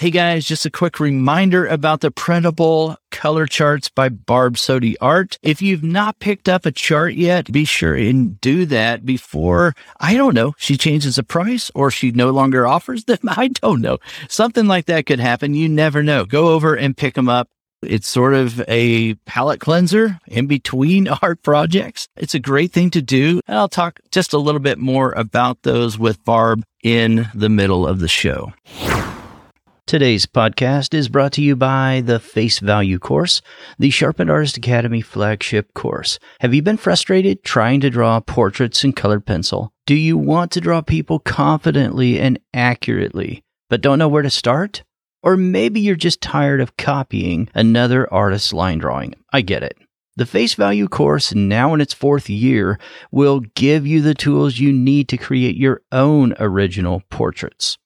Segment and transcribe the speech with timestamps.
[0.00, 5.38] Hey guys, just a quick reminder about the printable color charts by Barb Sodi Art.
[5.42, 10.14] If you've not picked up a chart yet, be sure and do that before, I
[10.14, 13.18] don't know, she changes the price or she no longer offers them.
[13.28, 13.98] I don't know.
[14.26, 15.52] Something like that could happen.
[15.52, 16.24] You never know.
[16.24, 17.48] Go over and pick them up.
[17.82, 22.08] It's sort of a palette cleanser in between art projects.
[22.16, 23.42] It's a great thing to do.
[23.46, 27.86] And I'll talk just a little bit more about those with Barb in the middle
[27.86, 28.54] of the show.
[29.90, 33.42] Today's podcast is brought to you by the Face Value course,
[33.76, 36.20] the Sharpened Artist Academy flagship course.
[36.38, 39.72] Have you been frustrated trying to draw portraits in colored pencil?
[39.86, 44.84] Do you want to draw people confidently and accurately, but don't know where to start?
[45.24, 49.16] Or maybe you're just tired of copying another artist's line drawing.
[49.32, 49.76] I get it.
[50.14, 52.78] The Face Value course, now in its fourth year,
[53.10, 57.76] will give you the tools you need to create your own original portraits.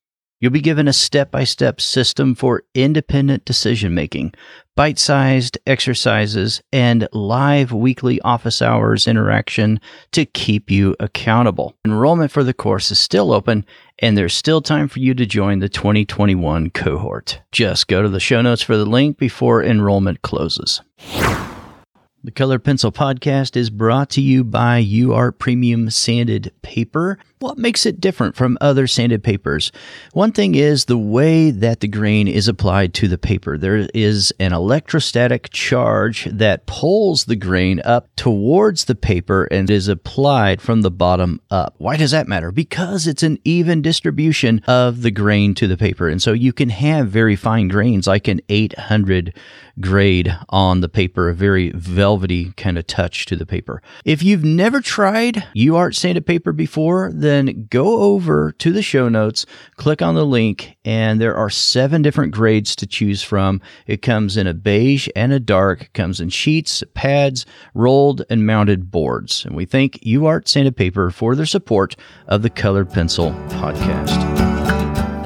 [0.45, 4.35] You'll be given a step by step system for independent decision making,
[4.77, 9.81] bite sized exercises, and live weekly office hours interaction
[10.13, 11.75] to keep you accountable.
[11.87, 13.65] Enrollment for the course is still open,
[14.01, 17.41] and there's still time for you to join the 2021 cohort.
[17.51, 20.83] Just go to the show notes for the link before enrollment closes.
[22.25, 27.19] The Color Pencil Podcast is brought to you by UArt Premium Sanded Paper.
[27.41, 29.71] What makes it different from other sanded papers?
[30.15, 33.59] One thing is the way that the grain is applied to the paper.
[33.59, 39.89] There is an electrostatic charge that pulls the grain up towards the paper and is
[39.89, 41.75] applied from the bottom up.
[41.77, 42.51] Why does that matter?
[42.51, 46.09] Because it's an even distribution of the grain to the paper.
[46.09, 49.35] And so you can have very fine grains like an 800
[49.81, 53.83] grade on the paper, a very velvety kind of touch to the paper.
[54.05, 59.47] If you've never tried UArt sanded paper before, then go over to the show notes,
[59.77, 63.61] click on the link, and there are seven different grades to choose from.
[63.87, 68.47] It comes in a beige and a dark, it comes in sheets, pads, rolled and
[68.47, 69.45] mounted boards.
[69.45, 71.97] And we thank UArt Sanded Paper for their support
[72.29, 74.45] of the Colored Pencil podcast.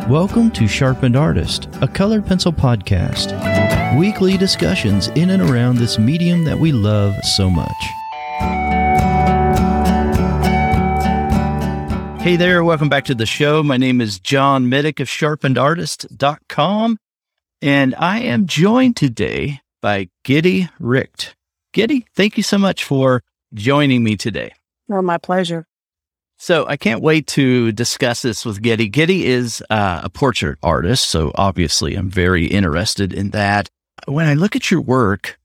[0.08, 3.57] Welcome to Sharpened Artist, a colored pencil podcast.
[3.96, 7.72] Weekly discussions in and around this medium that we love so much.
[12.20, 13.62] Hey there, welcome back to the show.
[13.62, 16.98] My name is John Middick of sharpenedartist.com,
[17.62, 21.34] and I am joined today by Giddy Richt.
[21.72, 23.22] Giddy, thank you so much for
[23.54, 24.52] joining me today.
[24.92, 25.66] Oh, my pleasure.
[26.36, 28.88] So I can't wait to discuss this with Giddy.
[28.88, 33.70] Giddy is uh, a portrait artist, so obviously I'm very interested in that.
[34.08, 35.38] When I look at your work,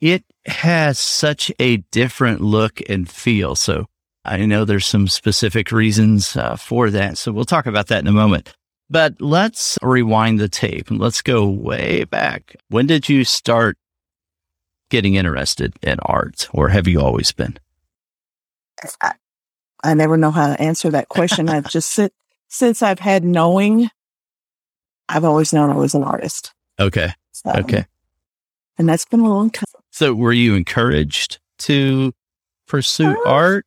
[0.00, 3.54] it has such a different look and feel.
[3.54, 3.86] So
[4.24, 7.18] I know there's some specific reasons uh, for that.
[7.18, 8.54] So we'll talk about that in a moment.
[8.88, 12.56] But let's rewind the tape and let's go way back.
[12.68, 13.76] When did you start
[14.90, 17.58] getting interested in art, or have you always been?
[19.00, 19.14] I,
[19.82, 21.48] I never know how to answer that question.
[21.48, 22.12] I've just sit,
[22.48, 23.90] since I've had knowing,
[25.08, 26.52] I've always known I was an artist.
[26.78, 27.10] Okay.
[27.32, 27.86] So, okay.
[28.78, 29.64] And that's been a long time.
[29.90, 32.12] So were you encouraged to
[32.68, 33.64] pursue uh, art?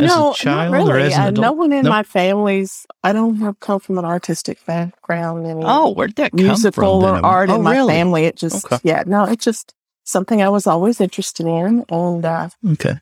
[0.00, 0.92] as no, a child really.
[0.92, 1.44] or as an Uh, adult?
[1.44, 1.90] no one in Nope.
[1.90, 2.86] my family's.
[3.02, 5.44] I don't have come from an artistic background.
[5.44, 7.24] Any Oh, where'd that come musical from?
[7.24, 7.94] or art oh, in my really?
[7.94, 8.24] family.
[8.26, 8.78] It just, Okay.
[8.84, 13.00] yeah, no, it's just something I was always interested in, and uh, Okay.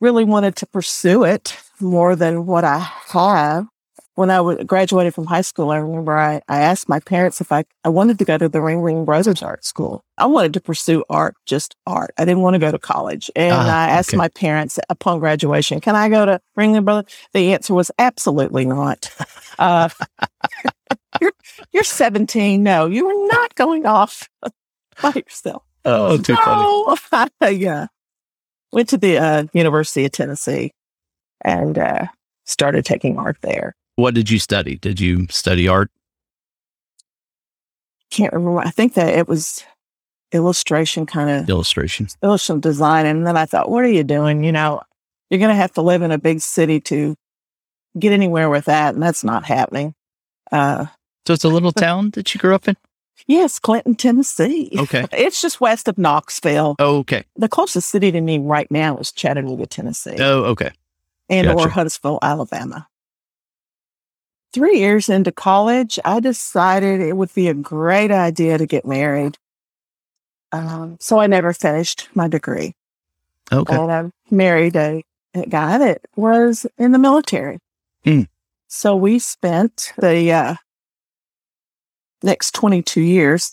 [0.00, 2.78] really wanted to pursue it more than what I
[3.12, 3.68] have.
[4.16, 7.64] When I graduated from high school, I remember I, I asked my parents if I,
[7.84, 10.02] I wanted to go to the Ringling Brothers Art School.
[10.16, 12.12] I wanted to pursue art, just art.
[12.16, 13.30] I didn't want to go to college.
[13.36, 14.16] And Ah, I asked okay.
[14.16, 17.12] my parents upon graduation, can I go to Ringling Brothers?
[17.34, 19.14] The answer was absolutely not.
[19.58, 19.90] Uh,
[21.20, 21.32] you're,
[21.72, 22.62] you're 17.
[22.62, 24.30] No, you are not going off
[25.02, 25.62] by yourself.
[25.84, 26.96] Oh, too funny.
[27.42, 27.88] No, yeah.
[28.72, 30.72] Went to the uh, University of Tennessee
[31.42, 32.06] and uh,
[32.46, 33.74] started taking art there.
[33.96, 34.76] What did you study?
[34.76, 35.90] Did you study art?
[38.10, 38.60] Can't remember.
[38.60, 39.64] I think that it was
[40.32, 42.06] illustration, kind of Illustration.
[42.22, 43.06] illustration design.
[43.06, 44.44] And then I thought, what are you doing?
[44.44, 44.82] You know,
[45.30, 47.14] you're going to have to live in a big city to
[47.98, 49.94] get anywhere with that, and that's not happening.
[50.52, 50.86] Uh,
[51.26, 52.76] So it's a little town that you grew up in?
[53.26, 54.70] yes, Clinton, Tennessee.
[54.78, 55.06] Okay.
[55.12, 56.76] It's just west of Knoxville.
[56.78, 57.24] Oh, okay.
[57.36, 60.16] The closest city to me right now is Chattanooga, Tennessee.
[60.20, 60.70] Oh, okay.
[61.28, 61.70] and or Gotcha.
[61.70, 62.86] Huntsville, Alabama.
[64.52, 69.36] Three years into college, I decided it would be a great idea to get married.
[70.52, 72.74] Um, so I never finished my degree,
[73.52, 73.74] Okay.
[73.76, 75.02] and I married a,
[75.34, 77.58] a guy that was in the military.
[78.04, 78.22] Hmm.
[78.68, 80.54] So we spent the uh,
[82.22, 83.52] next 22 years,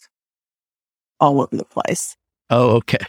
[1.19, 2.15] all over the place.
[2.49, 2.99] Oh, okay.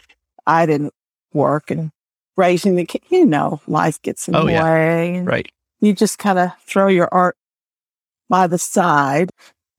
[0.47, 0.93] I didn't
[1.33, 1.91] work and
[2.37, 4.63] raising the kid, you know, life gets in Oh, the yeah.
[4.63, 5.19] way.
[5.21, 5.49] Right.
[5.79, 7.37] You just kind of throw your art
[8.29, 9.31] by the side.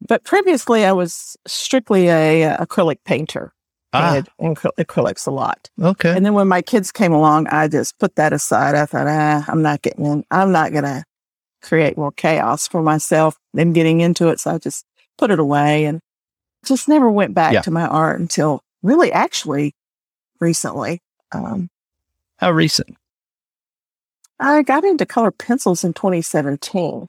[0.06, 3.52] But previously, I was strictly a, uh, acrylic painter.
[3.92, 5.70] Ah, acry- acrylics a lot.
[5.80, 6.14] okay.
[6.14, 8.74] And then when my kids came along, I just put that aside.
[8.74, 10.24] I thought, ah, I'm not getting in.
[10.30, 11.02] I'm not going to
[11.62, 14.38] create more chaos for myself, them getting into it.
[14.40, 14.84] So I just
[15.16, 16.00] put it away and
[16.66, 17.62] just never went back Yeah.
[17.62, 19.72] to my art until really actually
[20.40, 21.00] recently.
[21.32, 21.70] Um,
[22.36, 22.96] How recent?
[24.38, 27.06] I got into color pencils in 2017.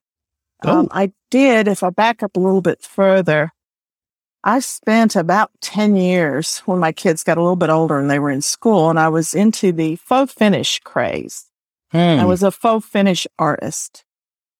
[0.63, 0.79] Oh.
[0.79, 3.51] Um, I did, if I back up a little bit further,
[4.43, 8.19] I spent about 10 years when my kids got a little bit older and they
[8.19, 11.45] were in school, and I was into the faux finish craze.
[11.93, 12.27] I Hmm.
[12.27, 14.03] was a faux finish artist.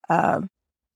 [0.10, 0.42] Uh,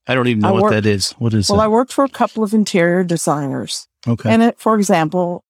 [0.07, 1.11] I don't even know I what work- that is.
[1.13, 3.87] What is well, I worked for a couple of interior designers.
[4.07, 4.29] okay.
[4.31, 5.43] And it, for example,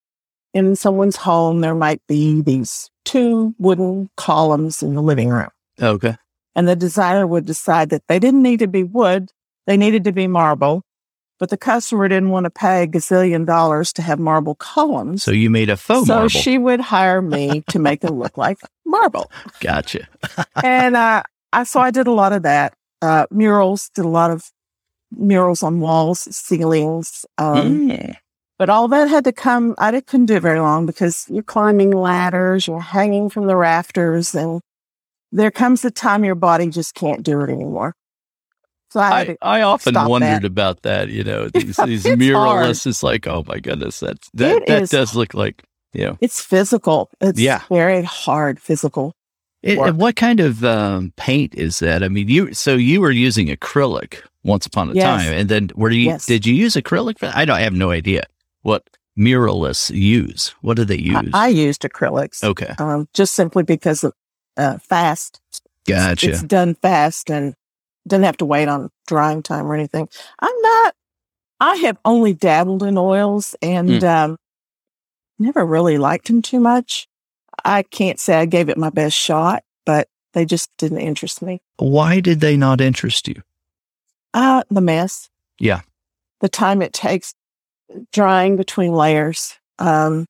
[0.54, 5.50] in someone's home, there might be these two wooden columns in the living room.
[5.82, 6.18] okay.
[6.56, 9.32] and the designer would decide that they didn't need to be wood,
[9.68, 10.82] they needed to be marble,
[11.40, 15.24] but the customer didn't want to pay a gazillion dollars to have marble columns.
[15.24, 16.30] So you made a faux so marble.
[16.30, 19.32] she would hire me to make them look like marble.
[19.60, 20.08] gotcha.
[20.64, 21.24] And uh,
[21.54, 22.74] I so I did a lot of that.
[23.02, 24.52] Uh, murals, did a lot of
[25.12, 27.26] murals on walls, ceilings.
[27.38, 28.16] Um, Mm.
[28.60, 31.42] But all that had to come, I didn't- couldn't do it very long because you're
[31.42, 34.62] climbing ladders, you're hanging from the rafters, and
[35.32, 37.96] there comes a time your body just can't do it anymore.
[38.92, 40.46] So I, I, I often wondered that.
[40.46, 41.10] about that.
[41.10, 42.86] You know, these, these It's muralists.
[42.86, 44.58] It's like, oh my goodness, that's that.
[44.58, 46.18] It that is- does look like you know.
[46.22, 47.10] it's physical.
[47.20, 47.62] It's Yeah.
[47.70, 49.14] very hard physical.
[49.64, 52.04] It, and what kind of um, paint is that?
[52.04, 55.04] I mean, you so you were using acrylic once upon a Yes.
[55.24, 56.06] time, and then were you?
[56.08, 56.26] Yes.
[56.26, 57.20] Did you use acrylic?
[57.20, 57.56] For, I don't.
[57.58, 58.24] I have no idea
[58.64, 60.56] what muralists use.
[60.62, 61.30] What do they use?
[61.34, 64.14] I used acrylics okay, um, just simply because of
[64.58, 65.40] uh, fast.
[65.88, 66.30] gotcha.
[66.32, 67.54] It's done fast and
[68.08, 70.10] doesn't have to wait on drying time or anything.
[70.40, 70.96] I'm not,
[71.60, 74.08] I have only dabbled in oils and Hmm.
[74.08, 74.38] um,
[75.40, 77.08] never really liked them too much.
[77.64, 81.62] I can't say I gave it my best shot, but they just didn't interest me.
[81.78, 83.42] Why did they not interest you?
[84.34, 85.30] Uh, the mess.
[85.60, 85.82] Yeah.
[86.40, 87.36] The time it takes
[88.12, 90.26] drying between layers, um,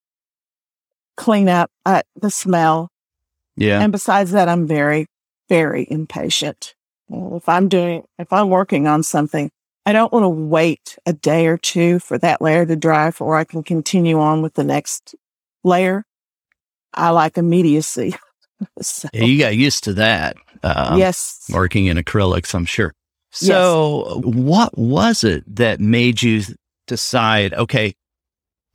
[1.16, 2.90] clean up, uh, the smell.
[3.56, 5.06] Yeah, And besides that, I'm very,
[5.48, 6.74] very impatient.
[7.12, 9.52] If I'm doing, if I'm working on something,
[9.86, 13.36] I don't want to wait a day or two for that layer to dry before
[13.36, 15.16] I can continue on with the next
[15.64, 16.06] layer.
[16.94, 18.16] I like immediacy.
[18.82, 20.38] so, Yeah, you got used to that.
[20.64, 21.50] Um, yes.
[21.52, 22.94] working in acrylics, I'm sure.
[23.32, 26.44] So, what was it that made you
[26.86, 27.54] decide?
[27.54, 27.96] Okay,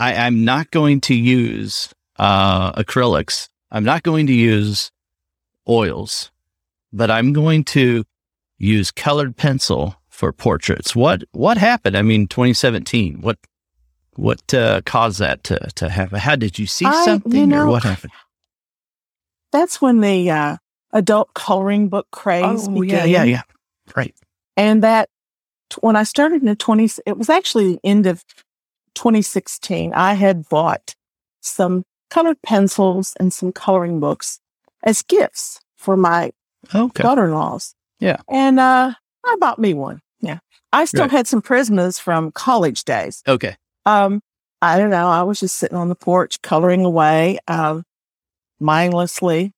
[0.01, 3.49] I, I'm not going to use uh, acrylics.
[3.71, 4.91] I'm not going to use
[5.69, 6.31] oils,
[6.93, 8.05] but I'm going to
[8.59, 10.95] use colored pencil for portraits.
[10.97, 11.97] What what happened?
[11.97, 13.21] I mean, 2017.
[13.21, 13.39] What
[14.15, 16.19] what uh, caused that to to happen?
[16.19, 18.13] How did you see I- you something, or what happened?
[19.53, 20.57] That's when the uh,
[20.93, 23.09] adult coloring book craze Oh, began.
[23.09, 23.43] yeah, yeah, yeah.
[23.97, 24.15] Right.
[24.57, 25.09] And that
[25.81, 28.25] when I started in the 20s, it was actually the end of
[28.95, 29.93] 2016.
[29.95, 30.95] I had bought
[31.41, 34.41] some colored pencils and some coloring books
[34.83, 36.33] as gifts for my
[36.75, 37.03] Okay.
[37.03, 37.75] daughter-in-laws.
[38.01, 38.19] Yeah.
[38.29, 38.93] And uh,
[39.25, 40.01] I bought me one.
[40.21, 40.39] Yeah.
[40.73, 41.11] I still Right.
[41.11, 43.23] had some Prismas from college days.
[43.27, 43.57] Okay.
[43.85, 44.21] Um,
[44.63, 45.09] I don't know.
[45.09, 47.85] I was just sitting on the porch coloring away, um,
[48.61, 49.53] mindlessly.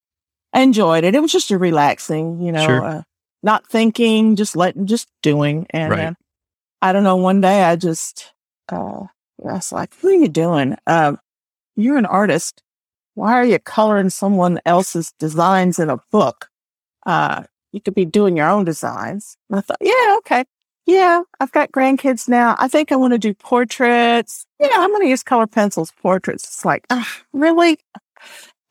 [0.52, 1.14] I enjoyed it.
[1.14, 2.84] It was just a relaxing, you know, Sure.
[2.84, 3.02] uh,
[3.42, 5.66] not thinking, just letting, just doing.
[5.70, 6.04] And Right.
[6.08, 6.14] uh,
[6.82, 7.16] I don't know.
[7.16, 8.32] One day I just,
[8.70, 10.76] uh, I was like, "What are you doing?
[10.86, 11.18] Um,
[11.76, 12.62] you're an artist.
[13.14, 16.48] Why are you coloring someone else's designs in a book?
[17.06, 20.44] Uh, you could be doing your own designs." And I thought, "Yeah, okay."
[20.86, 22.56] Yeah, I've got grandkids now.
[22.58, 24.46] I think I want to do portraits.
[24.58, 26.44] Yeah, I'm going to use color pencils, portraits.
[26.44, 27.78] It's like, ah, really?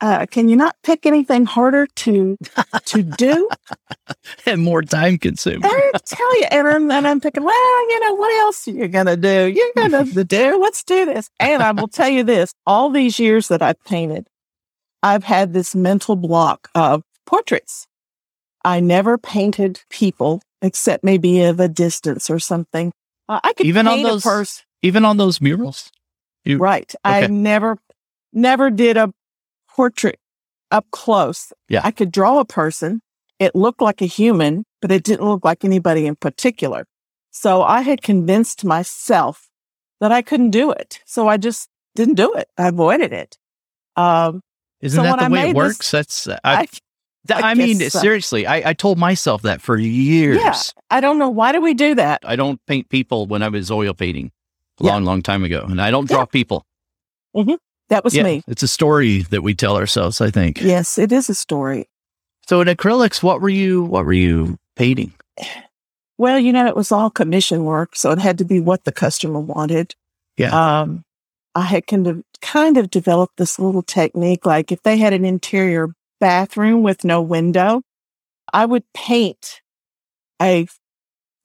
[0.00, 2.36] Uh, can you not pick anything harder to
[2.84, 3.48] to do?
[4.46, 5.64] and more time consuming.
[5.64, 9.16] I tell you, and, and I'm thinking, well, you know, what else are you gonna
[9.16, 9.46] do?
[9.46, 10.60] You're gonna do.
[10.60, 11.30] Let's do this.
[11.40, 14.28] And I will tell you this: all these years that I've painted,
[15.02, 17.87] I've had this mental block of portraits.
[18.64, 22.92] I never painted people except maybe of a distance or something.
[23.28, 24.64] Uh, I could Even on those- a person.
[24.82, 25.90] Even on those murals.
[26.44, 26.92] You- Right.
[27.04, 27.78] I never,
[28.32, 29.12] never did a
[29.68, 30.18] portrait
[30.70, 31.52] up close.
[31.68, 31.80] Yeah.
[31.84, 33.00] I could draw a person.
[33.38, 36.86] It looked like a human, but it didn't look like anybody in particular.
[37.30, 39.48] So I had convinced myself
[40.00, 41.00] that I couldn't do it.
[41.06, 42.48] So I just didn't do it.
[42.56, 43.36] I avoided it.
[43.96, 44.40] Um,
[44.80, 45.78] Isn't So that the I way it works?
[45.78, 46.66] this- That's I, I,
[47.30, 47.98] I, I mean so.
[48.00, 48.46] seriously.
[48.46, 50.38] I, I told myself that for years.
[50.38, 50.56] Yeah.
[50.90, 52.20] I don't know why do we do that.
[52.24, 54.30] I don't paint people when I was oil painting
[54.80, 54.92] a Yeah.
[54.92, 56.24] long, long time ago, and I don't draw Yeah.
[56.26, 56.64] people.
[57.90, 58.42] That was Yeah, me.
[58.46, 60.20] It's a story that we tell ourselves.
[60.20, 60.60] I think.
[60.60, 61.88] Yes, it is a story.
[62.46, 63.82] So in acrylics, what were you?
[63.84, 65.12] What were you painting?
[66.18, 68.92] Well, you know, it was all commission work, so it had to be what the
[68.92, 69.94] customer wanted.
[70.36, 70.50] Yeah.
[70.80, 71.04] Um,
[71.54, 74.44] I had kind of kind of developed this little technique.
[74.46, 77.82] Like if they had an interior bathroom with no window,
[78.52, 79.60] I would paint
[80.40, 80.66] a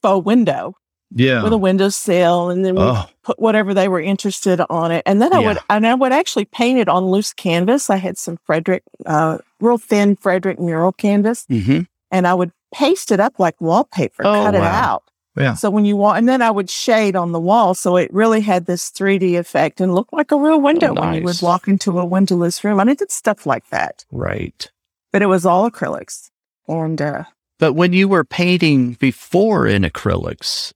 [0.02, 0.76] faux window
[1.12, 1.44] Yeah.
[1.44, 5.04] with a windowsill, and then oh, put whatever they were interested on it.
[5.06, 7.90] And then I would, and I would actually paint it on loose canvas.
[7.90, 13.12] I had some Fredrix, uh, real thin Fredrix mural canvas, hmm and I would paste
[13.12, 15.04] it up like wallpaper, Oh, cut it out.
[15.38, 15.54] Yeah.
[15.56, 18.42] So when you walk, and then I would shade on the wall, so it really
[18.42, 21.42] had this 3D effect and looked like a real window when you would nice.
[21.42, 22.80] walk into a windowless room.
[22.80, 24.70] And I did stuff like that, Right.
[25.12, 26.30] but it was all acrylics.
[26.68, 27.24] And uh,
[27.60, 30.74] But when you were painting before in acrylics,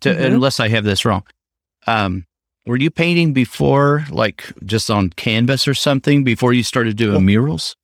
[0.00, 0.24] to, Mhm.
[0.34, 1.22] unless I have this wrong,
[1.86, 2.26] um,
[2.66, 7.20] were you painting before, like just on canvas or something, before you started doing Yeah.
[7.20, 7.76] murals?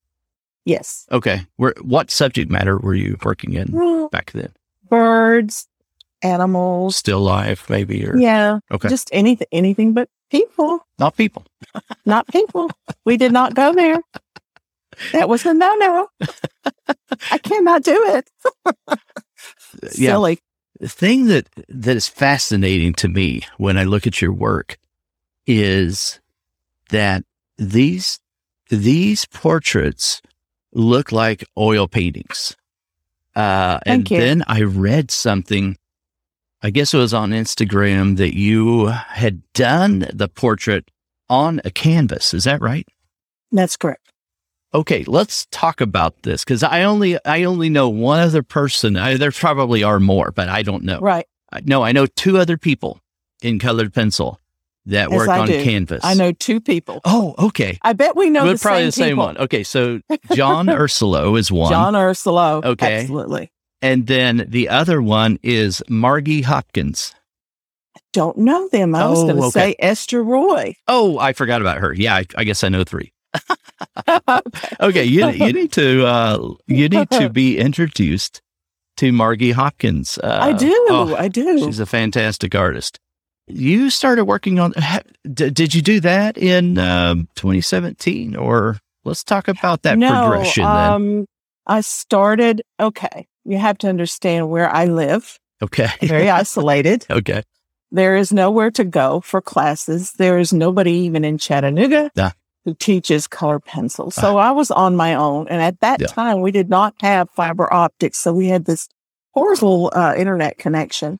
[0.64, 1.46] yes, Okay.
[1.56, 4.50] Where, what subject matter were you working in Well, back then?
[4.88, 5.66] birds,
[6.22, 10.80] animals, Still life, maybe, or yeah, okay, just anything, anything but people.
[10.98, 11.44] not people.
[12.06, 12.70] not people.
[13.04, 14.00] We did not go there.
[15.12, 16.08] That was a no no.
[17.30, 18.30] I cannot do it.
[19.94, 20.12] Yeah.
[20.12, 20.38] Silly.
[20.80, 24.78] the thing that that is fascinating to me when I look at your work
[25.46, 26.18] is
[26.90, 27.24] that
[27.58, 28.18] these
[28.70, 30.22] these portraits
[30.72, 32.56] look like oil paintings.
[33.34, 35.76] Uh, and then I read something.
[36.62, 40.90] I guess it was on Instagram that you had done the portrait
[41.28, 42.32] on a canvas.
[42.34, 42.86] Is that right?
[43.52, 44.02] That's correct.
[44.74, 48.96] Okay, let's talk about this because I only I only know one other person.
[48.96, 50.98] I, there probably are more, but I don't know.
[51.00, 51.26] Right.
[51.52, 53.00] I- No, I know two other people
[53.42, 54.40] in colored pencil
[54.86, 55.62] that Yes, work I on do.
[55.64, 56.04] canvas.
[56.04, 57.00] I know two people.
[57.04, 57.78] Oh, okay.
[57.82, 59.24] I bet we know Well, the probably same the same people.
[59.24, 59.38] one.
[59.38, 60.00] Okay, so
[60.34, 62.64] John Ursillo is one, John Ursillo.
[62.64, 63.00] Okay.
[63.00, 63.50] Absolutely.
[63.82, 67.14] And then the other one is Margie Hopkins.
[67.96, 68.94] I don't know them.
[68.94, 69.50] I was Oh, going to okay.
[69.50, 70.74] say Ester Roi.
[70.88, 71.92] Oh, I forgot about her.
[71.92, 73.12] Yeah, I, I guess I know three.
[74.80, 75.04] Okay.
[75.04, 78.40] You you need to uh, you need to be introduced
[78.98, 80.18] to Margie Hopkins.
[80.18, 80.72] Uh, I do.
[80.88, 81.58] oh, I do.
[81.58, 82.98] She's a fantastic artist.
[83.46, 84.72] You started working on.
[84.76, 90.08] ha- d- Did you do that in um, 2017, or let's talk about that no,
[90.28, 90.90] progression then?
[90.92, 91.26] um,
[91.66, 92.62] I started.
[92.80, 95.38] Okay, you have to understand where I live.
[95.62, 97.06] Okay, Very isolated.
[97.10, 97.42] okay,
[97.90, 100.12] There is nowhere to go for classes.
[100.18, 102.32] There is nobody even in Chattanooga Yeah.
[102.64, 104.10] who teaches color pencil.
[104.10, 105.46] So I was on my own.
[105.48, 106.08] And at that Yeah.
[106.08, 108.18] time, we did not have fiber optics.
[108.18, 108.88] So we had this
[109.34, 111.18] horrible uh, internet connection.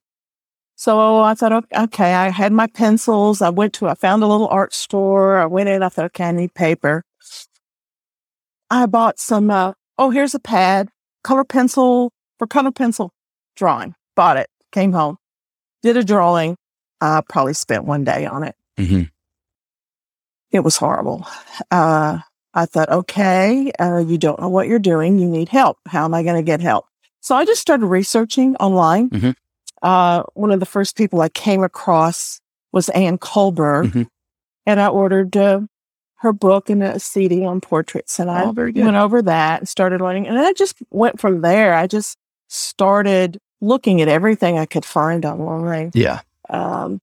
[0.79, 3.41] So I thought, okay, okay, I had my pencils.
[3.41, 5.39] I went to, I found a little art store.
[5.39, 5.83] I went in.
[5.83, 7.03] I thought, okay, I need paper.
[8.71, 10.89] I bought some, uh, oh, here's a pad,
[11.25, 13.13] color pencil for color pencil
[13.57, 13.95] drawing.
[14.15, 15.19] Bought it, came home,
[15.83, 16.57] did a drawing.
[17.01, 18.55] I probably spent one day on it.
[18.79, 19.03] hmm
[20.51, 21.27] It was horrible.
[21.71, 22.19] Uh,
[22.55, 25.19] I thought, okay, uh, you don't know what you're doing.
[25.19, 25.79] You need help.
[25.87, 26.87] How am I going to get help?
[27.21, 29.11] So I just started researching online.
[29.11, 29.35] Mhm.
[29.83, 32.41] Uh, one of the first people I came across
[32.73, 34.07] was Ann Kullberg, Mhm.
[34.65, 35.61] and I ordered uh,
[36.21, 40.01] her book and a CD on portraits, and I Oh, went over that and started
[40.01, 40.27] learning.
[40.27, 41.75] And I just went from there.
[41.75, 42.17] I just
[42.49, 47.01] started looking at everything I could find online Yeah, um,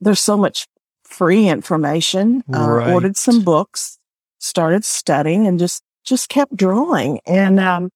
[0.00, 0.66] there's so much
[1.04, 2.42] free information.
[2.52, 2.92] Uh, Right.
[2.92, 3.98] Ordered some books,
[4.38, 7.20] started studying, and just just kept drawing.
[7.26, 7.90] And um,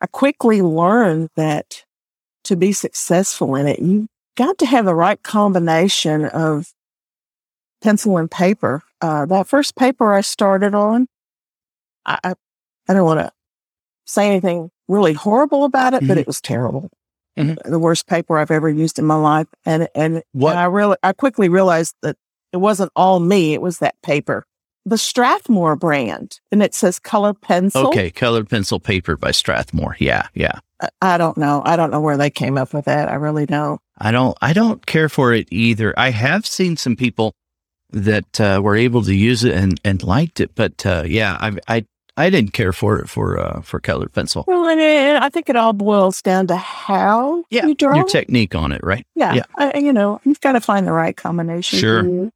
[0.00, 1.84] I quickly learned that
[2.44, 6.72] to be successful in it, you got to have the right combination of
[7.82, 8.82] pencil and paper.
[9.00, 11.06] Uh, that first paper I started on,
[12.06, 12.34] I I,
[12.88, 13.32] I don't want to
[14.06, 16.20] say anything really horrible about it, but Mhm.
[16.20, 16.90] it was terrible.
[17.38, 17.56] Mhm.
[17.64, 20.96] The worst paper I've ever used in my life, and and What- and I really
[21.02, 22.16] I quickly realized that
[22.52, 24.44] it wasn't all me; it was that paper,
[24.84, 27.86] the Strathmore brand, and it says color pencil.
[27.88, 28.10] okay.
[28.10, 29.96] Colored pencil paper by Strathmore.
[29.98, 30.58] Yeah, yeah.
[30.80, 31.62] I, I don't know.
[31.64, 33.08] I don't know where they came up with that.
[33.08, 33.80] I really don't.
[33.98, 35.94] I don't I don't care for it either.
[35.96, 37.32] I have seen some people
[37.90, 41.56] that uh, were able to use it and, and liked it, but uh, yeah, I
[41.68, 41.84] I
[42.16, 44.44] I didn't care for it for uh, for colored pencil.
[44.46, 47.94] Well, and it, I think it all boils down to how Yeah, you draw.
[47.96, 49.06] Your technique on it, right?
[49.14, 49.44] yeah, yeah.
[49.56, 51.78] I, you know, you've got to find the right combination.
[51.78, 52.30] Sure.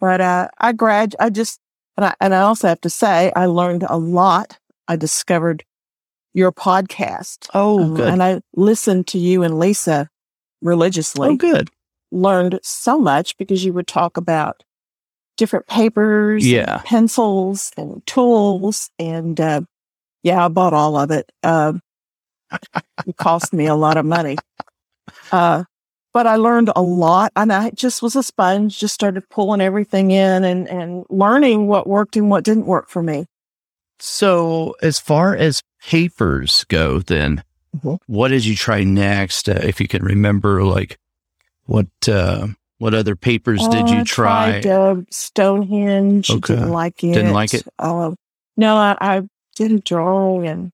[0.00, 1.58] But uh, I grad, I just,
[1.96, 4.58] and I, and I also have to say, I learned a lot.
[4.86, 5.64] I discovered
[6.34, 7.48] your podcast.
[7.52, 8.08] Oh, Um, good.
[8.08, 10.08] And I listened to you and Lisa
[10.62, 11.28] religiously.
[11.30, 11.68] oh, good.
[12.12, 14.62] Learned so much because you would talk about
[15.38, 16.82] different papers, Yeah.
[16.84, 18.90] pencils, and tools.
[18.98, 19.62] And uh,
[20.22, 21.32] yeah, I bought all of it.
[21.42, 21.80] Um
[23.06, 24.36] it cost me a lot of money.
[25.32, 25.64] Uh,
[26.12, 30.10] but I learned a lot and I just was a sponge, just started pulling everything
[30.10, 33.26] in and, and learning what worked and what didn't work for me.
[34.00, 37.42] So, as far as papers go, then
[37.76, 37.98] Mhm.
[38.06, 39.48] what did you try next?
[39.48, 40.98] Uh, if you can remember, like
[41.66, 42.48] what uh,
[42.78, 44.60] what other papers did Oh, you I try?
[44.60, 46.30] tried, uh, Stonehenge.
[46.30, 46.54] Okay.
[46.54, 47.12] Didn't like it.
[47.14, 47.66] Didn't like it?
[47.78, 48.12] Uh,
[48.56, 49.22] no, I, I
[49.56, 50.72] did a drawing and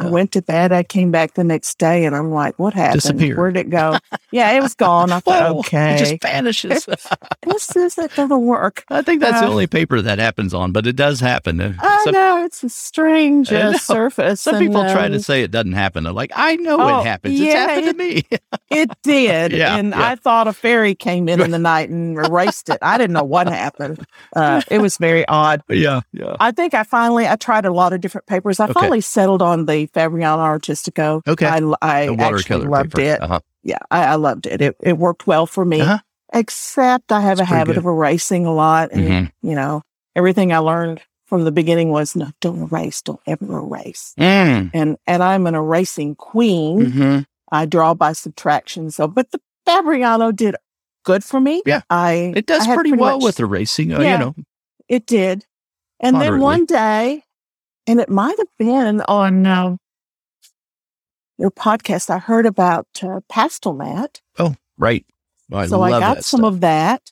[0.00, 0.72] I went to bed.
[0.72, 3.02] I came back the next day and I'm like, what happened?
[3.02, 3.38] Disappeared.
[3.38, 3.98] Where'd it go?
[4.30, 5.12] yeah, it was gone.
[5.12, 5.94] I thought, Whoa, okay.
[5.94, 6.86] it just vanishes.
[7.44, 7.94] This?
[7.96, 8.84] That doesn't work.
[8.88, 11.60] I think that's the Uh, only paper that happens on, but it does happen.
[11.60, 14.40] Uh, I some, know it's a strange uh, surface.
[14.40, 16.06] some and, people try to um, say it doesn't happen.
[16.06, 17.34] I'm like, I know Oh, it happens.
[17.34, 18.22] it's yeah, happened to me.
[18.70, 19.52] It did.
[19.62, 20.08] Yeah, and yeah.
[20.08, 22.78] I thought a fairy came in in the night and erased it.
[22.80, 24.04] I didn't know what happened.
[24.34, 25.62] Uh, it was very odd.
[25.68, 26.36] yeah, yeah.
[26.40, 28.60] I think I finally, I tried a lot of different papers.
[28.60, 28.72] I Okay.
[28.74, 31.22] finally settled on the Fabriano Artistico.
[31.26, 31.46] Okay.
[31.46, 33.14] I, I actually loved paper.
[33.14, 33.22] it.
[33.22, 33.40] Uh-huh.
[33.62, 34.60] Yeah, I, I loved it.
[34.60, 35.80] It, it worked well for me.
[35.80, 35.98] Uh-huh.
[36.32, 37.78] Except I have a habit good.
[37.78, 38.90] of erasing a lot.
[38.92, 39.32] And, Mhm.
[39.42, 39.82] you know,
[40.16, 44.14] everything I learned from the beginning was no, don't erase, don't ever erase.
[44.18, 44.70] Mm.
[44.74, 46.80] And, and I'm an erasing queen.
[46.92, 47.26] Mhm.
[47.50, 48.90] I draw by subtraction.
[48.90, 50.56] So, but the Fabriano did
[51.04, 51.62] good for me.
[51.66, 51.82] Yeah.
[51.90, 53.92] I It does had pretty, well much- with erasing.
[53.92, 54.12] Uh, Yeah.
[54.12, 54.34] You know,
[54.88, 55.44] it did.
[56.00, 57.22] And then one day,
[57.86, 59.78] and it might have been on um,
[61.38, 64.20] your podcast, I heard about uh, Pastel Mat.
[64.78, 65.04] right.
[65.50, 66.52] Oh, I so I got some stuff.
[66.54, 67.10] of that.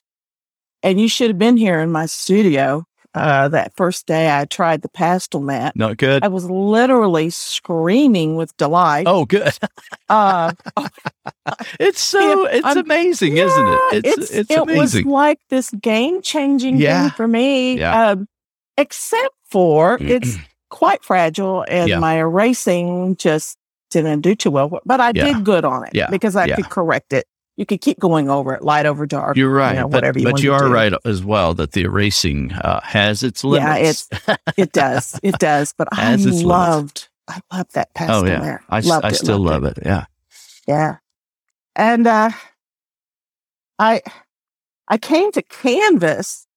[0.83, 4.81] And you should have been here in my studio uh, that first day I tried
[4.81, 5.75] the Pastel Mat.
[5.75, 6.23] Not good.
[6.23, 9.03] I was literally screaming with delight.
[9.07, 9.51] Oh, good.
[10.09, 10.53] Uh,
[11.79, 13.79] It's so it's I'm- amazing, isn't it?
[13.91, 14.77] Yeah, It's it's, it amazing.
[14.77, 17.09] was like this game changing Yeah.
[17.09, 17.77] thing for me.
[17.77, 18.11] Yeah.
[18.11, 18.27] Um,
[18.77, 20.37] except for it's
[20.81, 21.99] quite fragile and Yeah.
[21.99, 23.55] my erasing just
[23.91, 24.79] didn't do too well.
[24.83, 25.25] But I Yeah.
[25.25, 26.09] did good on it Yeah.
[26.09, 27.25] because I could correct it.
[27.55, 29.37] You could keep going over it, light over dark.
[29.37, 30.37] You're right, know, but, whatever you want.
[30.37, 34.09] but you are right as well that the erasing uh, has its limits.
[34.11, 34.43] Yeah, limits.
[34.57, 35.19] It does.
[35.21, 35.71] It does.
[35.77, 36.43] But I its limits.
[36.43, 38.63] loved, I loved that pastel oh yeah, there.
[38.69, 39.83] I, Loved I it, still loved love it.
[39.85, 40.05] Yeah,
[40.67, 40.95] Yeah.
[41.75, 42.31] And uh
[43.77, 44.01] I
[44.87, 46.47] I came to Canvas.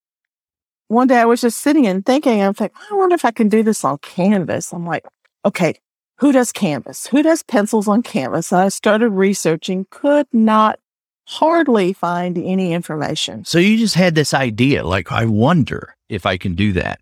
[0.88, 3.49] One day I was just sitting and thinking, I'm like, I wonder if I can
[3.49, 4.73] do this on Canvas.
[4.73, 5.05] I'm like,
[5.44, 5.75] okay,
[6.18, 7.07] who does Canvas?
[7.07, 8.53] Who does pencils on Canvas?
[8.53, 10.79] And I started researching, could not
[11.27, 13.44] hardly find any information.
[13.44, 17.01] so you just had this idea, like I wonder if I can do that,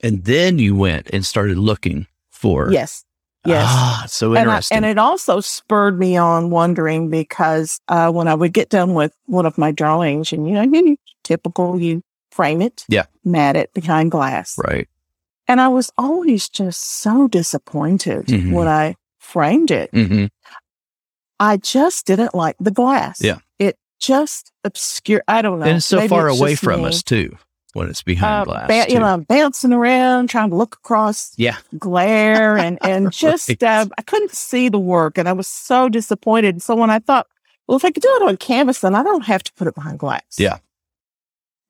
[0.00, 2.70] and then you went and started looking for.
[2.70, 3.04] Yes.
[3.44, 3.64] Yes.
[3.66, 4.76] Ah, so and, I, interesting.
[4.76, 9.12] and it also spurred me on wondering because uh, when I would get done with
[9.26, 13.04] one of my drawings, and you know, you typical, you frame it, Yeah.
[13.24, 14.88] mat it behind glass, right.
[15.46, 18.52] and I was always just so disappointed Mhm.
[18.52, 19.90] when I framed it.
[19.92, 20.26] hmm
[21.40, 23.20] I just didn't like the glass.
[23.22, 23.38] Yeah.
[23.58, 25.22] it just obscure.
[25.28, 25.66] I don't know.
[25.66, 26.88] And it's so Maybe far it's away from me.
[26.88, 27.36] us too
[27.74, 28.68] when it's behind Uh, glass.
[28.68, 31.56] ba- you know, bouncing around trying to look across yeah.
[31.78, 36.62] glare and and just uh, I couldn't see the work and I was so disappointed.
[36.62, 37.26] So when I thought,
[37.66, 39.74] well, if I could do it on canvas, then I don't have to put it
[39.74, 40.22] behind glass.
[40.38, 40.58] Yeah.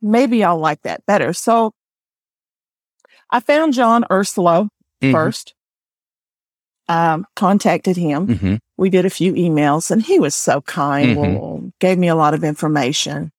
[0.03, 1.33] Maybe I'll like that better.
[1.33, 1.73] So
[3.31, 4.69] I found John Ursillo
[5.03, 5.12] Mhm.
[5.12, 5.55] first.
[6.88, 8.27] Um, contacted him.
[8.27, 8.59] Mhm.
[8.77, 11.17] We did a few emails, and he was so kind.
[11.17, 11.41] Mhm.
[11.41, 13.31] Well, gave me a lot of information.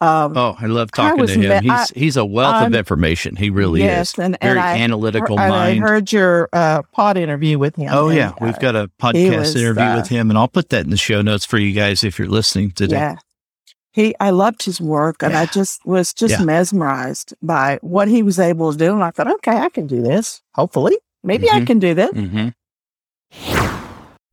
[0.00, 1.70] Um, Oh, I love I talking was to him.
[1.70, 3.36] I- he's he's a wealth of information.
[3.36, 4.18] He really yes, is.
[4.18, 5.84] and, Very and I analytical I mind.
[5.84, 7.88] I heard your uh, pod interview with him.
[7.92, 10.48] Oh and, yeah, we've uh, got a podcast was, interview uh, with him, and I'll
[10.48, 12.96] put that in the show notes for you guys if you're listening today.
[12.96, 13.14] Yeah.
[13.92, 16.44] He, I loved his work and I just was just Yeah.
[16.44, 18.92] mesmerized by what he was able to do.
[18.94, 20.40] And I thought, okay, I can do this.
[20.54, 21.66] Hopefully, maybe I Mhm.
[21.66, 22.10] can do this.
[22.10, 22.48] hmm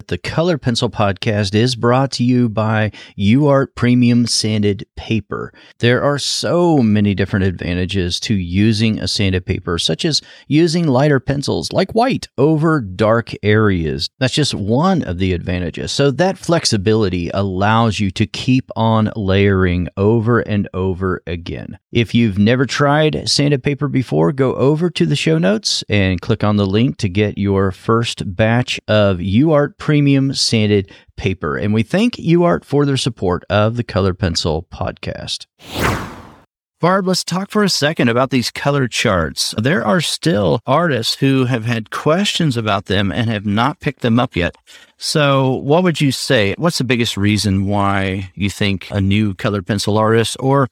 [0.09, 5.53] The Color Pencil Podcast is brought to you by UArt Premium Sanded Paper.
[5.77, 11.19] There are so many different advantages to using a sanded paper, such as using lighter
[11.19, 14.09] pencils like white over dark areas.
[14.17, 15.91] That's just one of the advantages.
[15.91, 21.77] So that flexibility allows you to keep on layering over and over again.
[21.91, 26.43] If you've never tried sanded paper before, go over to the show notes and click
[26.43, 29.98] on the link to get your first batch of UArt Premium
[30.33, 31.57] Sanded Paper.
[31.57, 35.45] And we thank UArt for their support of the Color Pencil podcast.
[36.79, 39.53] Barb, let's talk for a second about these color charts.
[39.57, 44.17] There are still artists who have had questions about them and have not picked them
[44.17, 44.55] up yet.
[44.97, 46.55] So, what would you say?
[46.57, 50.69] What's the biggest reason why you think a new colored pencil artist or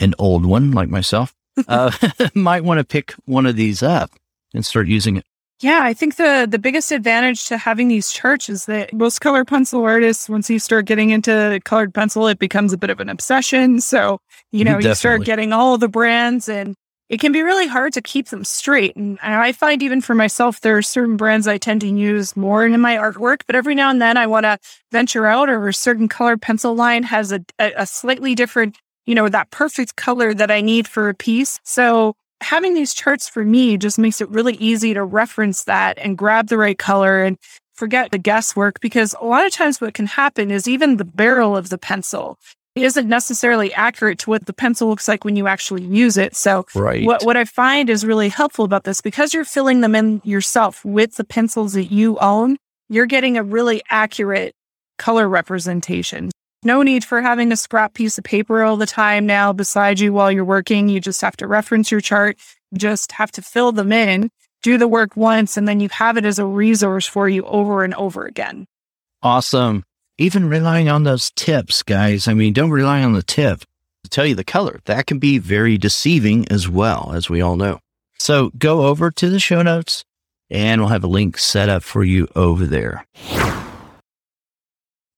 [0.00, 1.32] an old one like myself
[1.68, 1.92] uh,
[2.34, 4.10] might want to pick one of these up
[4.52, 5.24] and start using it?
[5.64, 9.46] Yeah, I think the the biggest advantage to having these charts is that most color
[9.46, 13.08] pencil artists, once you start getting into colored pencil, it becomes a bit of an
[13.08, 13.80] obsession.
[13.80, 14.20] So,
[14.52, 14.88] you mm-hmm, know, Definitely.
[14.90, 16.74] you start getting all the brands and
[17.08, 18.94] it can be really hard to keep them straight.
[18.94, 22.66] And I find even for myself, there are certain brands I tend to use more
[22.66, 24.58] in my artwork, but every now and then I want to
[24.92, 29.14] venture out or a certain color pencil line has a, a, a slightly different, you
[29.14, 31.58] know, that perfect color that I need for a piece.
[31.64, 36.18] So having these charts for me just makes it really easy to reference that and
[36.18, 37.38] grab the right color and
[37.74, 41.56] forget the guesswork because a lot of times what can happen is even the barrel
[41.56, 42.38] of the pencil
[42.74, 46.34] isn't necessarily accurate to what the pencil looks like when you actually use it.
[46.34, 47.06] So right.
[47.06, 50.84] what, what I find is really helpful about this because you're filling them in yourself
[50.84, 52.56] with the pencils that you own,
[52.88, 54.54] you're getting a really accurate
[54.98, 56.30] color representation.
[56.64, 60.14] No need for having a scrap piece of paper all the time now beside you
[60.14, 60.88] while you're working.
[60.88, 62.38] You just have to reference your chart,
[62.72, 64.30] just have to fill them in,
[64.62, 67.84] do the work once, and then you have it as a resource for you over
[67.84, 68.66] and over again.
[69.22, 69.84] Awesome.
[70.16, 72.26] Even relying on those tips, guys.
[72.26, 73.60] I mean, don't rely on the tip
[74.04, 74.80] to tell you the color.
[74.86, 77.80] That can be very deceiving as well, as we all know.
[78.18, 80.04] So go over to the show notes
[80.48, 83.04] and we'll have a link set up for you over there.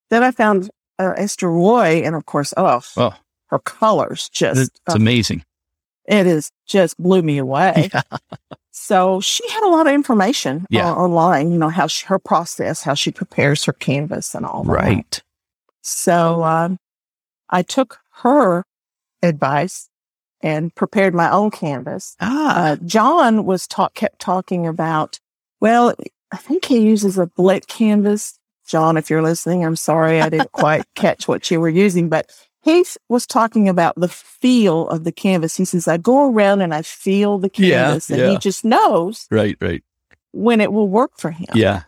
[0.08, 3.14] Then I found uh, Ester Roi, and of course, oh, oh,
[3.46, 5.44] her colors just it's uh, amazing.
[6.06, 7.90] It is just blew me away.
[8.02, 8.02] Yeah.
[8.78, 10.90] So she had a lot of information yeah.
[10.90, 14.64] uh, online, you know, how she, her process, how she prepares her canvas and all
[14.64, 14.84] right.
[14.84, 14.94] that.
[14.94, 15.22] Right.
[15.80, 16.78] So um,
[17.48, 18.64] I took her
[19.22, 19.88] advice
[20.42, 22.16] and prepared my own canvas.
[22.20, 22.72] Ah.
[22.72, 25.18] Uh, John was talk, kept talking about,
[25.58, 25.94] well,
[26.30, 30.52] I think he uses a Blick canvas John, if you're listening, I'm sorry I didn't
[30.52, 32.30] quite catch what you were using, but
[32.62, 35.56] he was talking about the feel of the canvas.
[35.56, 38.30] He says, I go around and I feel the canvas, yeah, and yeah.
[38.32, 39.84] he just knows right, right
[40.32, 41.48] when it will work for him.
[41.54, 41.84] Yeah.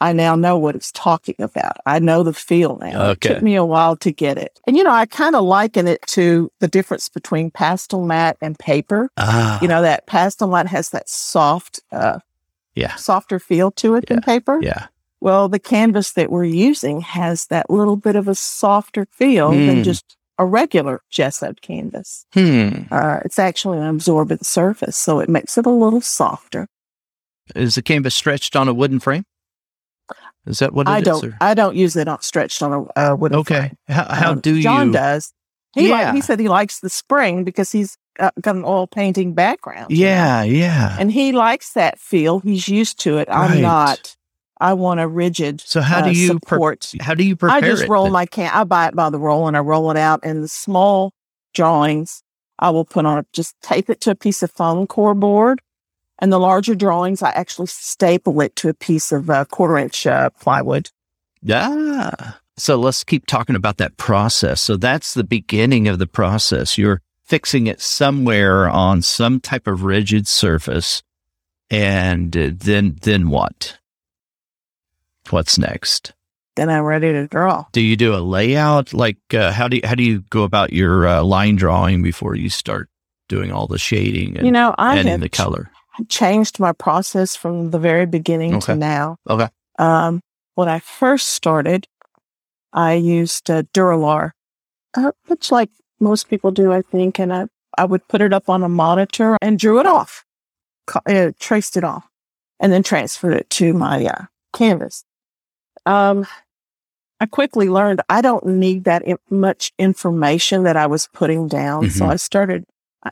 [0.00, 1.76] I now know what it's talking about.
[1.86, 3.10] I know the feel now.
[3.10, 3.30] Okay.
[3.30, 4.58] It took me a while to get it.
[4.66, 8.58] And, you know, I kind of liken it to the difference between Pastel Mat and
[8.58, 9.10] paper.
[9.16, 9.60] Ah.
[9.62, 12.18] You know, that Pastel Mat has that soft, uh,
[12.74, 14.14] yeah, softer feel to it yeah.
[14.14, 14.58] than paper.
[14.60, 14.86] Yeah.
[15.22, 19.66] Well, the canvas that we're using has that little bit of a softer feel mm.
[19.68, 19.82] than hmm.
[19.84, 22.26] just a regular gessoed canvas.
[22.34, 22.82] Hmm.
[22.90, 26.66] Uh, it's actually an absorbent surface, so it makes it a little softer.
[27.54, 29.24] Is the canvas stretched on a wooden frame?
[30.44, 31.24] Is that what I is, don't.
[31.24, 31.36] Or?
[31.40, 33.58] I don't use it on stretched on a uh, wooden okay.
[33.60, 33.76] frame.
[33.86, 34.62] How, how um, do you?
[34.64, 35.32] John does.
[35.76, 36.06] He yeah.
[36.06, 39.92] Like, he said he likes the spring because he's got, got an oil painting background.
[39.92, 40.50] Yeah, know?
[40.50, 40.96] yeah.
[40.98, 42.40] And he likes that feel.
[42.40, 43.28] He's used to it.
[43.30, 44.16] I'm not.
[44.60, 45.60] I want a rigid.
[45.60, 46.86] So how uh, do you support?
[46.90, 47.56] Pre- how do you prepare?
[47.56, 48.12] I just roll then?
[48.12, 48.50] my can.
[48.52, 50.20] I buy it by the roll and I roll it out.
[50.22, 51.12] And the small
[51.54, 52.22] drawings,
[52.58, 53.18] I will put on.
[53.18, 55.60] a, Just tape it to a piece of foam core board,
[56.18, 60.06] and the larger drawings, I actually staple it to a piece of uh, quarter inch
[60.06, 60.90] uh, plywood.
[61.42, 62.34] Yeah.
[62.56, 64.60] So let's keep talking about that process.
[64.60, 66.78] So that's the beginning of the process.
[66.78, 71.02] You're fixing it somewhere on some type of rigid surface,
[71.70, 73.78] and uh, then then what?
[75.30, 76.12] What's next?
[76.56, 77.64] Then I'm ready to draw.
[77.72, 78.92] Do you do a layout?
[78.92, 82.34] Like, uh, how do you, how do you go about your uh, line drawing before
[82.34, 82.90] you start
[83.28, 84.36] doing all the shading?
[84.36, 85.70] And, you know, I have the color.
[86.00, 88.74] Ch- changed my process from the very beginning okay.
[88.74, 89.16] to now.
[89.30, 89.48] Okay.
[89.78, 90.20] Um,
[90.54, 91.86] when I first started,
[92.74, 94.32] I used uh, Duralar,
[94.94, 97.46] uh, much like most people do, I think, and I
[97.78, 100.26] I would put it up on a monitor and drew it off,
[101.06, 102.06] uh, traced it off,
[102.60, 105.04] and then transferred it to my uh, canvas
[105.86, 106.26] um,
[107.20, 111.84] I quickly learned I don't need that in- much information that I was putting down.
[111.84, 111.98] Mm-hmm.
[111.98, 112.64] So I started,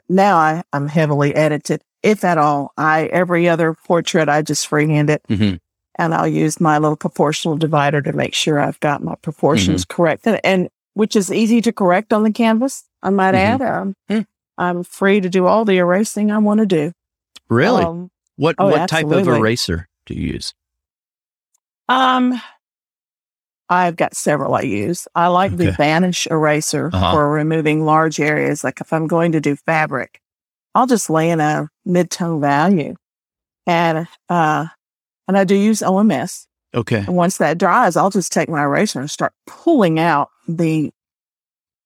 [0.09, 2.73] now I, I'm heavily edited, if at all.
[2.77, 5.23] I, every other portrait, I just freehand it.
[5.29, 5.57] Mm-hmm.
[5.97, 9.97] and I'll use my little proportional divider to make sure I've got my proportions mm-hmm.
[9.97, 10.27] correct.
[10.27, 13.63] And, and, which is easy to correct on the canvas, I might mm-hmm.
[13.63, 13.81] add.
[13.81, 14.27] Um, mm.
[14.59, 16.93] I'm free to do all the erasing I want to do.
[17.49, 17.85] Really?
[17.85, 20.53] Um, what oh, what type of eraser do you use?
[21.89, 22.41] Um,
[23.71, 25.07] I've got several I use.
[25.15, 25.67] I like okay.
[25.67, 27.13] the Vanish eraser uh-huh.
[27.13, 28.65] for removing large areas.
[28.65, 30.21] Like if I'm going to do fabric,
[30.75, 32.97] I'll just lay in a mid-tone value.
[33.67, 34.67] And, uh,
[35.29, 36.47] and I do use OMS.
[36.75, 36.99] Okay.
[36.99, 40.91] And once that dries, I'll just take my eraser and start pulling out the,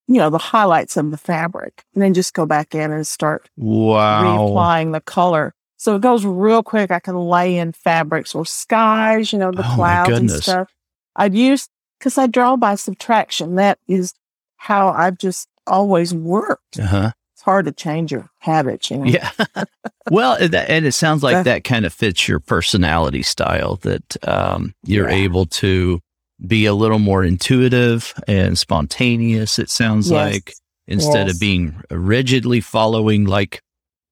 [0.06, 3.50] you know, the highlights of the fabric and then just go back in and start
[3.58, 4.22] wow.
[4.22, 5.54] reapplying the color.
[5.76, 6.90] So it goes real quick.
[6.90, 10.72] I can lay in fabrics or skies, you know, the oh clouds and stuff.
[11.16, 11.68] I'd use
[11.98, 13.56] because I draw by subtraction.
[13.56, 14.14] That is
[14.56, 16.78] how I've just always worked.
[16.78, 17.12] Uh-huh.
[17.34, 19.04] It's hard to change your habits, you know?
[19.04, 19.30] Yeah.
[20.10, 25.10] well, and it sounds like that kind of fits your personality style that um, you're
[25.10, 25.16] yeah.
[25.16, 26.00] able to
[26.46, 30.32] be a little more intuitive and spontaneous, it sounds yes.
[30.32, 30.54] like,
[30.86, 31.34] instead yes.
[31.34, 33.62] of being rigidly following like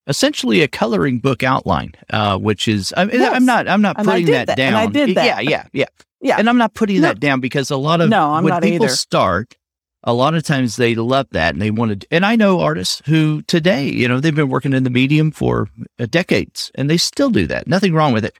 [0.06, 3.34] essentially a coloring book outline, uh, which is I yes.
[3.34, 4.74] I'm not I'm not putting that, that, down.
[4.74, 5.24] I did that.
[5.24, 5.86] Yeah, yeah, yeah.
[6.20, 6.36] Yeah.
[6.38, 7.08] And I'm not putting no.
[7.08, 8.94] that down because a lot of no, I'm when not people either.
[8.94, 9.56] start,
[10.04, 12.06] a lot of times they love that and they want to.
[12.10, 15.68] And I know artists who today, you know, they've been working in the medium for
[15.98, 17.66] uh, decades and they still do that.
[17.66, 18.38] Nothing wrong with it.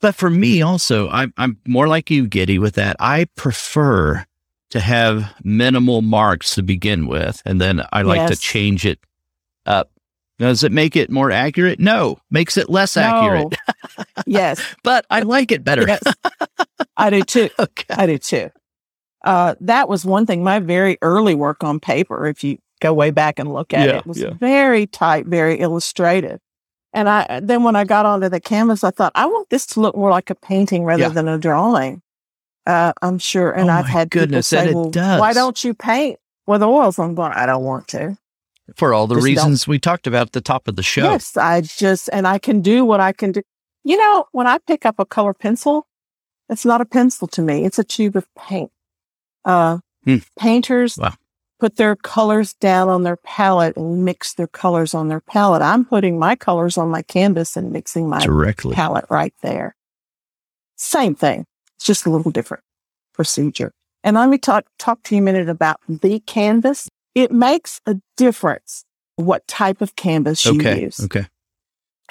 [0.00, 2.96] But for me also, I'm, I'm more like you, Giddy, with that.
[2.98, 4.24] I prefer
[4.70, 7.42] to have minimal marks to begin with.
[7.44, 8.30] And then I like yes.
[8.30, 8.98] to change it
[9.66, 9.90] up
[10.40, 11.78] does it make it more accurate?
[11.78, 13.02] No, makes it less no.
[13.02, 13.54] accurate.
[14.26, 14.60] yes.
[14.82, 15.86] But I like it better.
[15.86, 16.02] yes.
[16.96, 17.50] I do too.
[17.58, 17.84] Okay.
[17.90, 18.50] I do too.
[19.22, 20.42] Uh, that was one thing.
[20.42, 23.98] My very early work on paper, if you go way back and look at yeah,
[23.98, 24.30] it, was yeah.
[24.40, 26.40] very tight, very illustrative.
[26.94, 29.80] And I then when I got onto the canvas, I thought I want this to
[29.80, 31.08] look more like a painting rather yeah.
[31.10, 32.00] than a drawing.
[32.66, 36.18] Uh, I'm sure, and oh I've had goodness, people say, "Well, why don't you paint
[36.46, 38.16] with oils?" I'm going, "I don't want to."
[38.76, 39.70] For all the just reasons don't.
[39.72, 41.04] we talked about at the top of the show.
[41.04, 43.42] Yes, I just, and I can do what I can do.
[43.84, 45.86] You know, when I pick up a color pencil,
[46.48, 47.64] it's not a pencil to me.
[47.64, 48.70] It's a tube of paint.
[49.44, 50.18] Uh, hmm.
[50.38, 51.14] painters wow.
[51.58, 55.62] put their colors down on their palette and mix their colors on their palette.
[55.62, 58.74] I'm putting my colors on my canvas and mixing my Directly.
[58.74, 59.74] palette right there.
[60.76, 61.46] Same thing.
[61.76, 62.64] It's just a little different
[63.14, 63.72] procedure.
[64.02, 67.96] And let me talk, talk to you a minute about the canvas it makes a
[68.16, 68.84] difference
[69.16, 71.00] what type of canvas you okay, use.
[71.04, 71.26] Okay.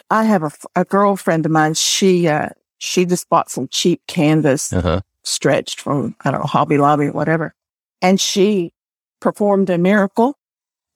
[0.09, 1.73] I have a, a girlfriend of mine.
[1.73, 5.01] She, uh, she just bought some cheap canvas uh-huh.
[5.23, 7.53] stretched from, I don't know, Hobby Lobby or whatever.
[8.01, 8.73] And she
[9.19, 10.37] performed a miracle,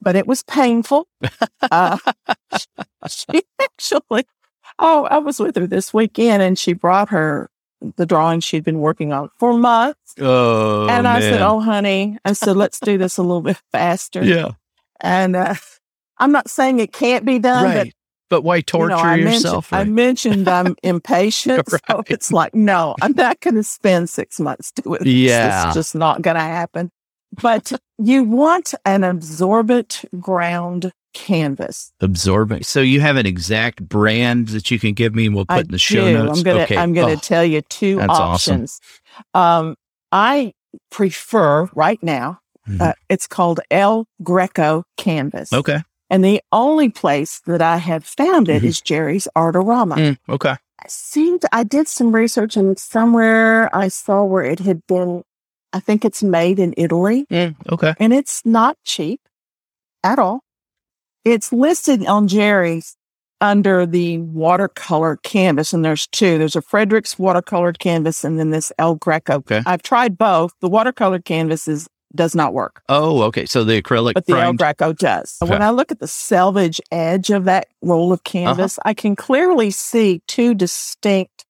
[0.01, 1.07] but it was painful.
[1.71, 1.97] uh,
[3.07, 4.25] she actually,
[4.79, 7.49] oh, I was with her this weekend and she brought her
[7.95, 10.13] the drawing she'd been working on for months.
[10.19, 11.21] Oh, and I man.
[11.21, 14.51] said, "Oh, honey," I said, "Let's do this a little bit faster." Yeah.
[15.01, 15.55] And uh,
[16.17, 17.85] I'm not saying it can't be done, right.
[17.85, 17.93] but
[18.33, 19.71] but why torture you know, I yourself?
[19.71, 19.79] Mentioned, right?
[19.79, 21.81] I mentioned I'm impatient, right.
[21.87, 25.13] so it's like, no, I'm not going to spend six months doing this.
[25.13, 26.89] Yeah, it's just not going to happen.
[27.41, 31.91] But you want an absorbent ground canvas.
[32.01, 32.65] Absorbent.
[32.65, 35.59] So you have an exact brand that you can give me and we'll put I
[35.61, 36.13] in the show do.
[36.13, 36.39] notes.
[36.39, 36.77] I'm gonna okay.
[36.77, 38.79] I'm gonna oh, tell you two options.
[39.33, 39.67] Awesome.
[39.69, 39.75] Um,
[40.11, 40.53] I
[40.91, 42.81] prefer right now, mm-hmm.
[42.81, 45.53] uh, it's called El Greco canvas.
[45.53, 45.81] Okay.
[46.09, 48.67] And the only place that I have found it mm-hmm.
[48.67, 49.95] is Jerry's Artorama.
[49.95, 50.51] Mm, okay.
[50.51, 55.23] I seemed I did some research and somewhere I saw where it had been
[55.73, 57.25] I think it's made in Italy.
[57.31, 57.93] Mm, okay.
[57.99, 59.21] And it's not cheap
[60.03, 60.41] at all.
[61.25, 62.95] It's listed on Jerry's
[63.41, 66.37] under the watercolor canvas, and there's two.
[66.37, 69.35] There's a Fredrix watercolor canvas, and then this El Greco.
[69.35, 69.61] Okay.
[69.65, 70.53] I've tried both.
[70.61, 72.83] The watercolor canvas is does not work.
[72.89, 73.45] Oh, okay.
[73.45, 75.37] So the acrylic, but the El Greco does.
[75.41, 75.51] Okay.
[75.51, 78.31] When I look at the selvage edge of that roll of uh-huh.
[78.31, 78.89] canvas, uh-huh.
[78.89, 81.45] I can clearly see two distinct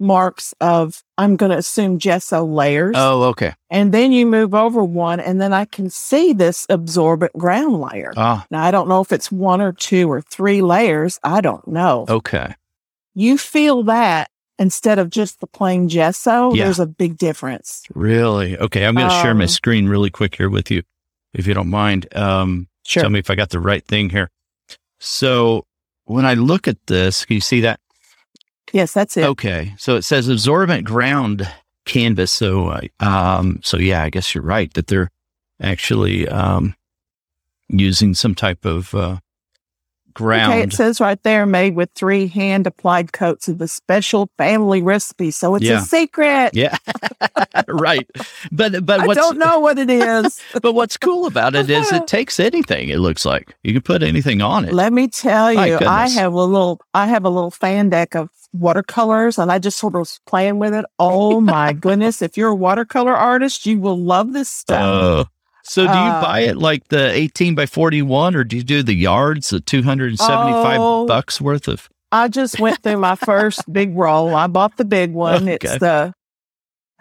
[0.00, 2.94] marks of, I'm going to assume gesso layers.
[2.96, 3.54] Oh, okay.
[3.70, 8.12] And then you move over one, and then I can see this absorbent ground layer.
[8.16, 8.46] Ah.
[8.50, 11.18] Now, I don't know if it's one or two or three layers.
[11.22, 12.06] I don't know.
[12.08, 12.54] Okay.
[13.14, 16.64] You feel that instead of just the plain gesso, yeah.
[16.64, 17.82] there's a big difference.
[17.94, 18.56] Really?
[18.58, 18.84] Okay.
[18.84, 20.82] I'm going to um, share my um, screen really quick here with you,
[21.34, 22.14] if you don't mind.
[22.16, 23.02] Um, sure.
[23.02, 24.30] Tell me if I got the right thing here.
[25.00, 25.64] So
[26.04, 27.80] when I look at this, can you see that?
[28.72, 29.24] Yes, that's it.
[29.24, 29.74] Okay.
[29.78, 31.48] So it says absorbent ground
[31.84, 32.30] canvas.
[32.30, 35.10] So, uh, um, so yeah, I guess you're right that they're
[35.60, 36.74] actually, um,
[37.68, 39.18] using some type of, uh,
[40.18, 40.52] ground.
[40.52, 44.82] Okay, it says right there, made with three hand applied coats of a special family
[44.82, 45.30] recipe.
[45.30, 45.78] So it's yeah.
[45.78, 46.50] a secret.
[46.54, 46.76] Yeah,
[47.68, 48.08] right.
[48.50, 50.40] But but I don't know what it is.
[50.62, 52.88] but what's cool about it is it takes anything.
[52.88, 54.72] It looks like you can put anything on it.
[54.72, 58.28] Let me tell you, I have a little I have a little fan deck of
[58.52, 60.84] watercolors and I just sort of was playing with it.
[60.98, 62.22] Oh my goodness.
[62.22, 64.80] If you're a watercolor artist, you will love this stuff.
[64.80, 65.24] Uh,
[65.68, 68.82] so do you uh, buy it like the 18 by 41 or do you do
[68.82, 71.88] the yards, the 275 oh, bucks worth of?
[72.10, 74.34] I just went through my first big roll.
[74.34, 75.42] I bought the big one.
[75.42, 75.58] Okay.
[75.60, 76.14] It's the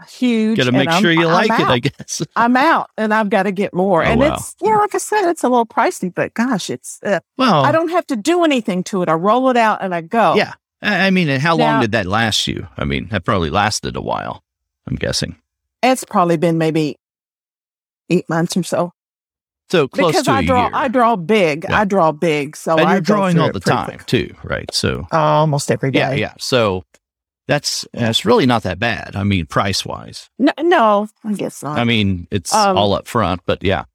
[0.09, 0.57] huge.
[0.57, 2.21] Got to make sure I'm, you like it, I guess.
[2.35, 4.03] I'm out and I've got to get more.
[4.03, 4.35] Oh, and wow.
[4.35, 7.71] it's, yeah, like I said, it's a little pricey, but gosh, it's, uh, well, I
[7.71, 9.09] don't have to do anything to it.
[9.09, 10.35] I roll it out and I go.
[10.35, 10.53] Yeah.
[10.81, 12.67] I mean, how now, long did that last you?
[12.77, 14.43] I mean, that probably lasted a while,
[14.85, 15.35] I'm guessing.
[15.81, 16.97] It's probably been maybe
[18.09, 18.91] eight months or so.
[19.69, 20.71] So close because to I draw, year.
[20.73, 21.65] I draw big.
[21.67, 21.81] Yeah.
[21.81, 22.55] I draw big.
[22.55, 24.05] So and you're drawing all the time quick.
[24.05, 24.73] too, right?
[24.73, 25.99] So uh, almost every day.
[25.99, 26.33] Yeah, yeah.
[26.39, 26.85] So
[27.47, 29.15] that's that's really not that bad.
[29.15, 30.29] I mean, price wise.
[30.39, 31.77] No, no, I guess not.
[31.77, 33.85] I mean, it's um, all up front, but yeah.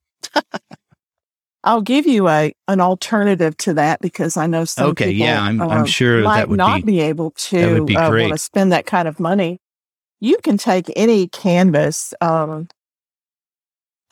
[1.65, 5.27] I'll give you a an alternative to that because I know some okay, people.
[5.27, 8.39] yeah, I'm, I'm sure might that would not be, be able to uh, want to
[8.39, 9.61] spend that kind of money.
[10.21, 12.15] You can take any canvas.
[12.21, 12.69] Um,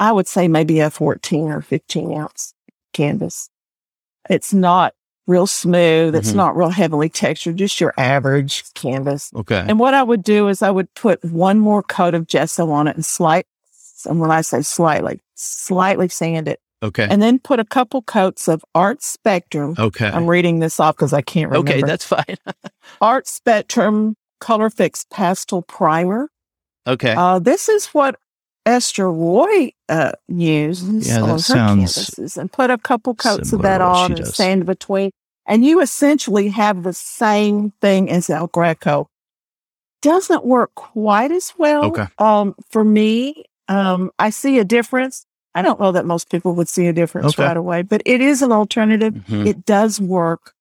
[0.00, 2.54] I would say maybe a 14 or 15 ounce
[2.92, 3.50] canvas.
[4.28, 4.94] It's not
[5.26, 6.14] real smooth.
[6.14, 6.36] It's mm-hmm.
[6.38, 9.30] not real heavily textured, just your average canvas.
[9.36, 9.62] Okay.
[9.68, 12.88] And what I would do is I would put one more coat of gesso on
[12.88, 13.46] it and slight,
[14.06, 16.60] and when I say slightly, slightly sand it.
[16.82, 17.06] Okay.
[17.08, 19.74] And then put a couple coats of Art Spectrum.
[19.78, 20.08] Okay.
[20.08, 21.72] I'm reading this off because I can't remember.
[21.72, 22.36] Okay, that's fine.
[23.02, 26.30] Art Spectrum Colourfix Pastel Primer.
[26.86, 27.14] Okay.
[27.14, 28.16] Uh, this is what
[28.70, 33.80] Ester Roi uh, uses yeah, on her canvases and put a couple coats of that
[33.80, 35.10] on and sand between.
[35.46, 39.08] And you essentially have the same thing as El Greco.
[40.02, 41.86] Doesn't work quite as well.
[41.86, 42.06] Okay.
[42.18, 45.26] Um, for me, um, I see a difference.
[45.54, 47.44] I don't know that most people would see a difference okay.
[47.44, 49.14] right away, but it is an alternative.
[49.14, 49.46] Mm-hmm.
[49.46, 50.54] It does work.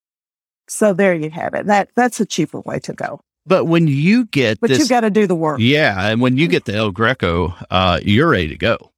[0.67, 1.67] So there you have it.
[1.67, 3.21] That that's a cheaper way to go.
[3.49, 5.59] But when you get, but this, you got to do the work.
[5.59, 8.91] Yeah, and when you get the El Greco, uh, you're ready to go.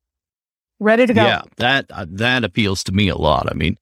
[0.77, 1.23] Ready to go.
[1.23, 3.49] Yeah, that uh, that appeals to me a lot.
[3.49, 3.77] I mean,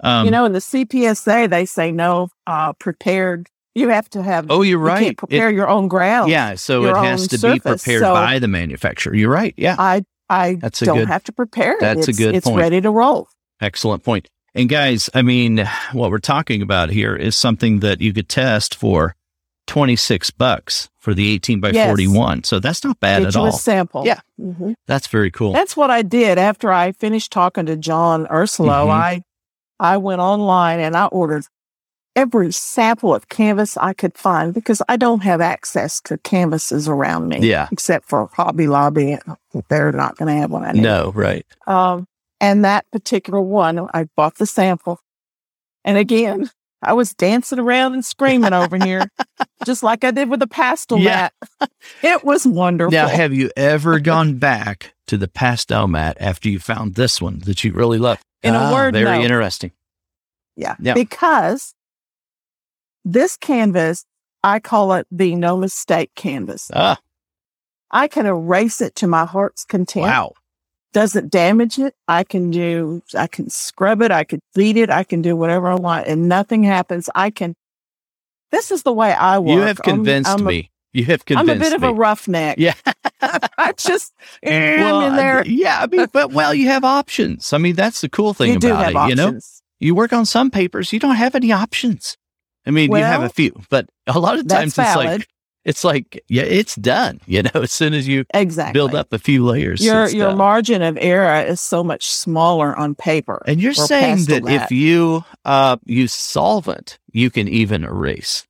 [0.00, 3.48] um, you know, in the CPSA, they say no uh, prepared.
[3.76, 4.50] You have to have.
[4.50, 5.06] Oh, you're right.
[5.06, 6.32] You prepare it, your own ground.
[6.32, 7.54] Yeah, so it has to surface.
[7.54, 9.14] be prepared so by the manufacturer.
[9.14, 9.54] You're right.
[9.56, 11.80] Yeah, I I that's a don't good, have to prepare it.
[11.80, 12.34] That's it's, a good.
[12.34, 12.58] It's point.
[12.58, 13.28] ready to roll.
[13.60, 14.28] Excellent point.
[14.52, 18.74] And guys, I mean, what we're talking about here is something that you could test
[18.74, 19.14] for
[19.68, 21.86] 26 bucks for the 18 by yes.
[21.86, 22.44] 41.
[22.44, 23.46] So that's not bad Get at you all.
[23.46, 24.04] A sample.
[24.04, 24.20] Yeah.
[24.40, 24.72] Mm-hmm.
[24.86, 25.52] That's very cool.
[25.52, 28.86] That's what I did after I finished talking to John Ursillo.
[28.86, 28.90] Mm-hmm.
[28.90, 29.22] I
[29.78, 31.44] I went online and I ordered
[32.16, 37.28] every sample of canvas I could find because I don't have access to canvases around
[37.28, 37.38] me.
[37.40, 37.68] Yeah.
[37.70, 39.18] Except for Hobby Lobby.
[39.68, 40.64] They're not going to have one.
[40.64, 40.82] I need.
[40.82, 41.46] No, right.
[41.68, 42.08] Um,
[42.40, 45.00] and that particular one, I bought the sample.
[45.84, 46.50] And again,
[46.82, 49.10] I was dancing around and screaming over here,
[49.64, 51.30] just like I did with the pastel yeah.
[51.60, 51.70] mat.
[52.02, 52.92] It was wonderful.
[52.92, 57.40] Now, have you ever gone back to the pastel mat after you found this one
[57.40, 58.18] that you really love?
[58.42, 59.24] In ah, a word, very no.
[59.24, 59.72] interesting.
[60.56, 61.74] Yeah, yeah, because
[63.04, 64.04] this canvas,
[64.44, 66.70] I call it the no mistake canvas.
[66.74, 66.98] Ah.
[67.90, 70.06] I can erase it to my heart's content.
[70.06, 70.34] Wow
[70.92, 71.94] doesn't damage it.
[72.06, 74.10] I can do, I can scrub it.
[74.10, 74.90] I could bleed it.
[74.90, 77.10] I can do whatever I want and nothing happens.
[77.14, 77.54] I can,
[78.50, 79.54] this is the way I work.
[79.54, 80.70] You have convinced I'm, I'm me.
[80.92, 81.52] You have convinced me.
[81.52, 81.88] I'm a bit of me.
[81.88, 82.58] a roughneck.
[82.58, 82.74] Yeah.
[83.20, 85.46] I just, well, I'm in there.
[85.46, 85.80] Yeah.
[85.82, 87.52] I mean, but well, you have options.
[87.52, 88.96] I mean, that's the cool thing you about it.
[88.96, 89.10] Options.
[89.10, 89.40] You know,
[89.80, 92.16] you work on some papers, you don't have any options.
[92.66, 95.26] I mean, well, you have a few, but a lot of times it's like,
[95.68, 97.20] it's like yeah, it's done.
[97.28, 100.38] You know, as soon as you exactly build up a few layers, your your done.
[100.38, 103.42] margin of error is so much smaller on paper.
[103.46, 108.46] And you're saying that, if you uh, use solvent, you can even erase.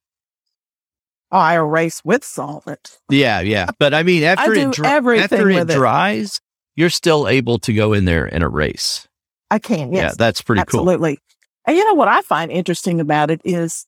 [1.33, 2.98] Oh, I erase with solvent.
[3.11, 4.87] Yeah, yeah, but I mean, after I it dri-
[5.18, 6.40] after it dries, it.
[6.76, 9.09] you're still able to go in there and erase.
[9.50, 9.92] I can.
[9.92, 10.87] Yes, yeah, that's pretty Absolutely.
[10.87, 10.92] cool.
[10.94, 11.18] Absolutely.
[11.66, 13.87] And you know what I find interesting about it is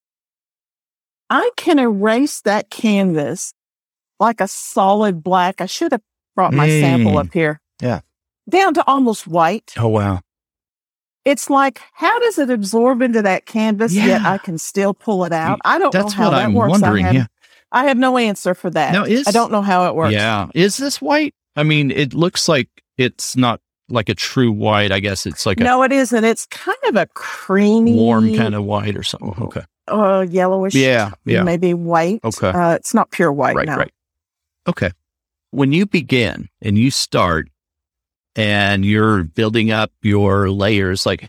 [1.30, 3.54] I can erase that canvas
[4.18, 5.60] like a solid black.
[5.60, 6.02] I should have
[6.34, 6.80] brought my mm.
[6.80, 7.60] sample up here.
[7.80, 8.00] Yeah.
[8.48, 9.72] Down to almost white.
[9.78, 10.20] Oh, wow.
[11.24, 14.06] It's like, how does it absorb into that canvas yeah.
[14.06, 15.60] yet I can still pull it out?
[15.64, 16.70] I don't That's know how what that I'm works.
[16.70, 17.26] Wondering, I, have, yeah.
[17.70, 18.92] I have no answer for that.
[18.92, 20.12] Now, is, I don't know how it works.
[20.12, 20.48] Yeah.
[20.54, 21.34] Is this white?
[21.54, 23.60] I mean, it looks like it's not
[23.90, 24.92] like a true white.
[24.92, 26.24] I guess it's like no, it isn't.
[26.24, 29.34] It's kind of a creamy, warm kind of white or something.
[29.44, 30.74] Okay, uh, yellowish.
[30.74, 32.20] Yeah, yeah, maybe white.
[32.24, 33.56] Okay, uh, it's not pure white.
[33.56, 33.92] Right, right.
[34.68, 34.90] Okay,
[35.50, 37.48] when you begin and you start
[38.36, 41.28] and you're building up your layers, like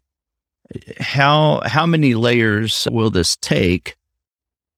[0.99, 3.95] how how many layers will this take,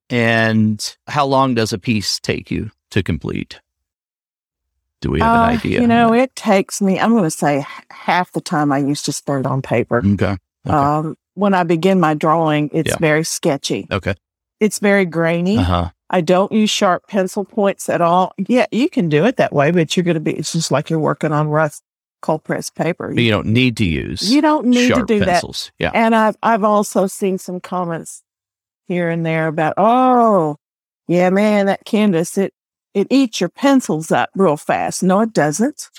[0.09, 3.59] and how long does a piece take you to complete?
[5.03, 5.81] Do we have uh, an idea?
[5.81, 9.11] You know, it takes me, I'm going to say half the time I used to
[9.11, 9.97] spend on paper.
[9.97, 10.37] Okay.
[10.65, 10.73] okay.
[10.73, 12.97] Um, when I begin my drawing, it's yeah.
[12.99, 13.85] very sketchy.
[13.91, 14.15] Okay.
[14.61, 15.57] It's very grainy.
[15.57, 15.89] Uh-huh.
[16.09, 18.33] I don't use sharp pencil points at all.
[18.37, 20.89] Yeah, you can do it that way, but you're going to be, it's just like
[20.89, 21.81] you're working on rough
[22.21, 23.11] cold pressed paper.
[23.13, 25.71] But you don't need to use You don't need to do pencils.
[25.79, 25.83] that.
[25.83, 25.91] Yeah.
[25.93, 28.23] And I've, I've also seen some comments
[28.87, 30.55] here and there about, oh,
[31.09, 32.53] yeah, man, that canvas, it,
[32.93, 35.03] it eats your pencils up real fast.
[35.03, 35.89] No, it doesn't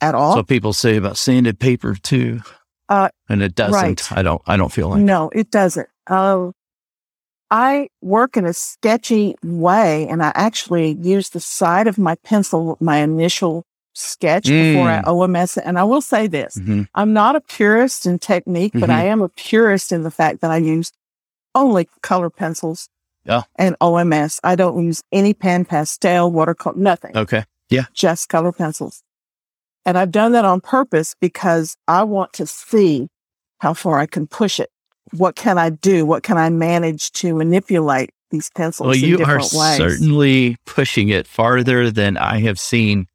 [0.00, 0.34] at all.
[0.34, 2.40] So people say about sanded paper too.
[2.88, 3.72] Uh, and it doesn't.
[4.10, 4.12] Right.
[4.12, 4.42] I don't.
[4.46, 5.00] I don't feel like.
[5.00, 5.88] No, it doesn't.
[6.06, 6.52] Um,
[7.50, 12.76] I work in a sketchy way, and I actually use the side of my pencil,
[12.80, 14.74] my initial sketch mm.
[14.74, 15.04] before I mm.
[15.04, 15.64] OMS it.
[15.66, 16.82] And I will say this: mm-hmm.
[16.94, 18.80] I'm not a purist in technique, mm-hmm.
[18.80, 20.92] but I am a purist in the fact that I use
[21.54, 22.88] only color pencils
[23.24, 23.42] yeah.
[23.56, 24.40] And OMS.
[24.44, 27.16] I don't use any pen, pastel, watercolor, nothing.
[27.16, 27.44] Okay.
[27.70, 27.84] Yeah.
[27.92, 29.02] Just color pencils.
[29.86, 33.08] And I've done that on purpose because I want to see
[33.58, 34.70] how far I can push it.
[35.12, 36.06] What can I do?
[36.06, 38.86] What can I manage to manipulate these pencils?
[38.86, 39.76] Well, you are ways?
[39.76, 43.06] certainly pushing it farther than I have seen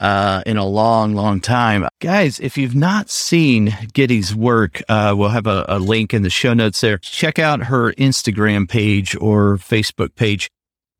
[0.00, 1.86] uh, in a long, long time.
[2.00, 6.30] Guys, if you've not seen Giddy's work, uh, we'll have a, a, link in the
[6.30, 6.96] show notes there.
[6.98, 10.50] Check out her Instagram page or Facebook page.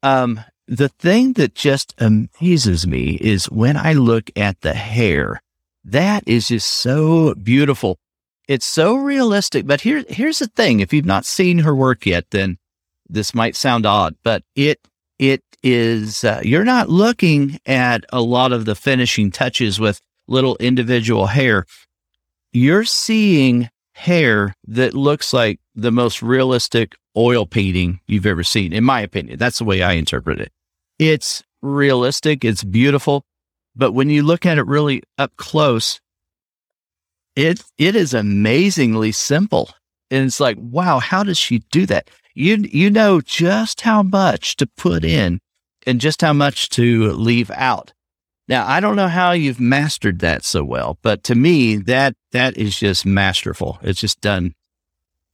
[0.02, 5.40] Um, the thing that just amazes me is when I look at the hair,
[5.84, 7.98] that is just so beautiful.
[8.46, 9.66] It's so realistic.
[9.66, 10.80] But here, here's the thing.
[10.80, 12.58] If you've not seen her work yet, then
[13.08, 14.80] this might sound odd, but it
[15.20, 20.56] it is uh, you're not looking at a lot of the finishing touches with little
[20.56, 21.66] individual hair.
[22.52, 28.82] You're seeing hair that looks like the most realistic oil painting you've ever seen, in
[28.82, 29.38] my opinion.
[29.38, 30.52] That's the way I interpret it.
[30.98, 33.22] It's realistic, it's beautiful,
[33.76, 36.00] but when you look at it really up close,
[37.36, 39.68] it it is amazingly simple.
[40.10, 42.08] And it's like, wow, how does she do that?
[42.34, 45.40] You you know just how much to put in
[45.86, 47.92] and just how much to leave out.
[48.48, 52.56] Now, I don't know how you've mastered that so well, but to me, that that
[52.56, 53.78] is just masterful.
[53.82, 54.54] It's just done.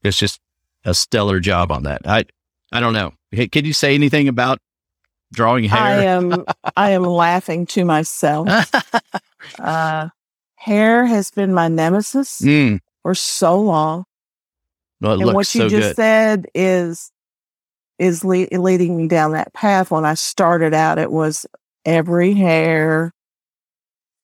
[0.03, 0.39] It's just
[0.85, 2.03] a stellar job on that.
[2.07, 2.27] I
[2.73, 3.15] I don't know.
[3.31, 4.59] Hey, can you say anything about
[5.33, 5.81] drawing hair?
[5.81, 6.45] I am
[6.77, 8.49] I am laughing to myself.
[9.59, 10.09] uh,
[10.57, 12.81] hair has been my nemesis mm.
[13.03, 14.05] for so long.
[15.01, 15.97] Well, and what you so just good.
[15.97, 17.11] said is
[17.99, 19.91] is le- leading me down that path.
[19.91, 21.47] When I started out, it was
[21.85, 23.13] every hair,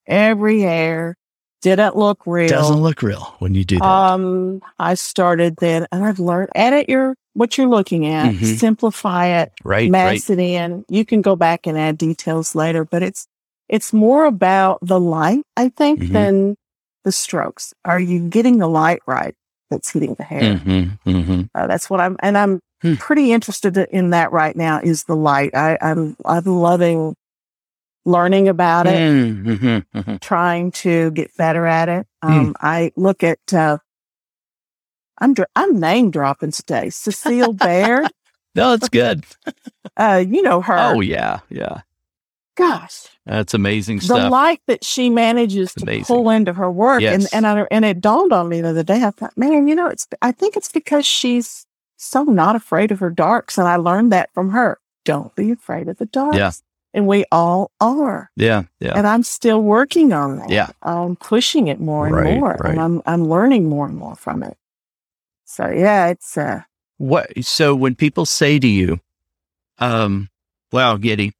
[0.06, 1.16] every hair
[1.62, 2.48] didn't look real.
[2.48, 3.84] Doesn't look real when you do that.
[3.84, 8.56] Um, I started then, and I've learned edit your what you're looking at, mm-hmm.
[8.56, 10.38] simplify it, right, mass right.
[10.38, 10.84] it in.
[10.88, 13.26] You can go back and add details later, but it's
[13.68, 16.12] it's more about the light, I think, mm-hmm.
[16.12, 16.56] than
[17.04, 17.72] the strokes.
[17.84, 19.34] Are you getting the light right?
[19.72, 20.40] That's hitting the hair.
[20.42, 21.42] Mm-hmm, mm-hmm.
[21.54, 22.94] Uh, that's what I'm, and I'm hmm.
[22.94, 24.80] pretty interested in that right now.
[24.80, 25.54] Is the light?
[25.54, 27.16] I, I'm I'm loving
[28.04, 30.16] learning about it, mm-hmm, mm-hmm.
[30.16, 32.06] trying to get better at it.
[32.22, 32.30] Hmm.
[32.30, 33.40] Um, I look at.
[33.52, 33.78] Uh,
[35.18, 36.90] I'm I'm name dropping today.
[36.90, 38.10] Cecile Baird.
[38.54, 39.24] no, it's good.
[39.96, 40.78] uh, you know her.
[40.78, 41.82] Oh yeah, yeah.
[42.62, 44.22] Gosh, that's amazing the stuff.
[44.22, 46.04] The light that she manages to amazing.
[46.04, 47.32] pull into her work, yes.
[47.32, 49.02] and and I, and it dawned on me the other day.
[49.02, 50.06] I thought, man, you know, it's.
[50.22, 54.32] I think it's because she's so not afraid of her darks, and I learned that
[54.34, 54.78] from her.
[55.04, 56.36] Don't be afraid of the darks.
[56.36, 56.52] Yeah.
[56.94, 58.30] And we all are.
[58.36, 58.92] Yeah, yeah.
[58.94, 60.50] And I'm still working on that.
[60.50, 60.68] Yeah.
[60.82, 62.72] I'm pushing it more and right, more, right.
[62.72, 64.56] and I'm I'm learning more and more from it.
[65.44, 66.62] So yeah, it's uh.
[66.98, 69.00] What so when people say to you,
[69.78, 70.28] um,
[70.70, 71.32] "Wow, Giddy,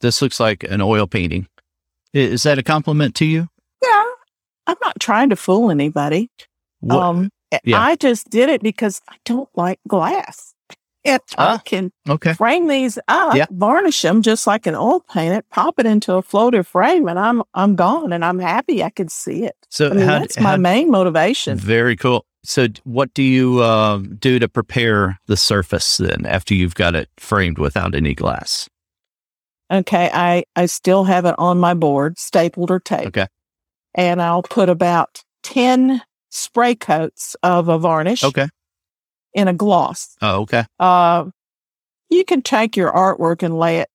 [0.00, 1.46] this looks like an oil painting.
[2.12, 3.48] Is that a compliment to you?
[3.82, 4.04] Yeah.
[4.66, 6.30] I'm not trying to fool anybody.
[6.80, 6.98] What?
[6.98, 7.30] Um,
[7.64, 7.80] yeah.
[7.80, 10.54] I just did it because I don't like glass.
[11.04, 12.34] If ah, I can okay.
[12.34, 13.46] frame these up, yeah.
[13.50, 17.18] varnish them just like an oil paint it, pop it into a floater frame, and
[17.18, 19.54] I'm I'm gone, and I'm happy I can see it.
[19.70, 21.56] So I mean, how, that's my how, main motivation.
[21.56, 22.26] Very cool.
[22.42, 27.08] So, what do you uh, do to prepare the surface then after you've got it
[27.16, 28.68] framed without any glass?
[29.70, 30.10] Okay.
[30.12, 33.08] I, I still have it on my board, stapled or taped.
[33.08, 33.26] Okay.
[33.94, 38.24] and I'll put about 10 spray coats of a varnish.
[38.24, 38.48] Okay.
[39.34, 40.16] In a gloss.
[40.22, 40.64] Oh, okay.
[40.80, 41.26] Uh,
[42.10, 43.88] you can take your artwork and lay it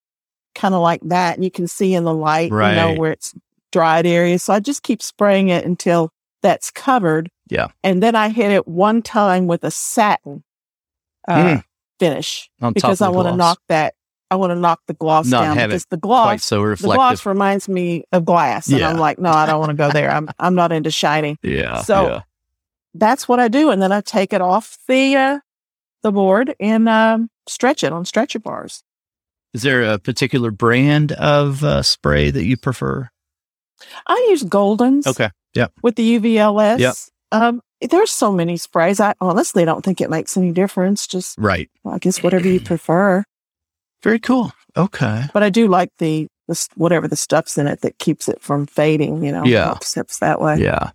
[0.55, 1.35] kind of like that.
[1.35, 2.69] And you can see in the light, right.
[2.69, 3.33] you know, where it's
[3.71, 4.43] dried areas.
[4.43, 6.11] So I just keep spraying it until
[6.41, 7.29] that's covered.
[7.49, 7.69] Yeah.
[7.83, 10.43] And then I hit it one time with a satin
[11.27, 11.63] uh, mm.
[11.99, 13.95] finish On because I want to knock that.
[14.33, 16.89] I want to knock the gloss Not down because the gloss, so reflective.
[16.91, 18.89] the gloss reminds me of glass, and Yeah.
[18.89, 20.09] I'm like, no, I don't want to go there.
[20.11, 21.37] I'm I'm not into shiny.
[21.43, 21.81] Yeah.
[21.81, 22.21] So- yeah.
[22.95, 25.39] That's what I do, and then I take it off the uh,
[26.03, 28.83] the board and um, stretch it on stretcher bars.
[29.53, 33.09] Is there a particular brand of uh, spray that you prefer?
[34.05, 35.07] I use Goldens.
[35.07, 35.29] Okay.
[35.55, 35.67] Yeah.
[35.81, 36.79] With the UVLS.
[36.79, 36.93] Yep.
[37.31, 38.99] Um, there's so many sprays.
[38.99, 41.07] I honestly don't think it makes any difference.
[41.07, 41.69] Just Right.
[41.85, 43.23] I guess whatever you prefer.
[44.03, 44.51] Very cool.
[44.75, 45.23] Okay.
[45.33, 48.65] But I do like the, the whatever the stuff's in it that keeps it from
[48.67, 49.23] fading.
[49.23, 49.65] You know, Yeah.
[49.65, 50.57] helps, helps that way.
[50.59, 50.91] Yeah.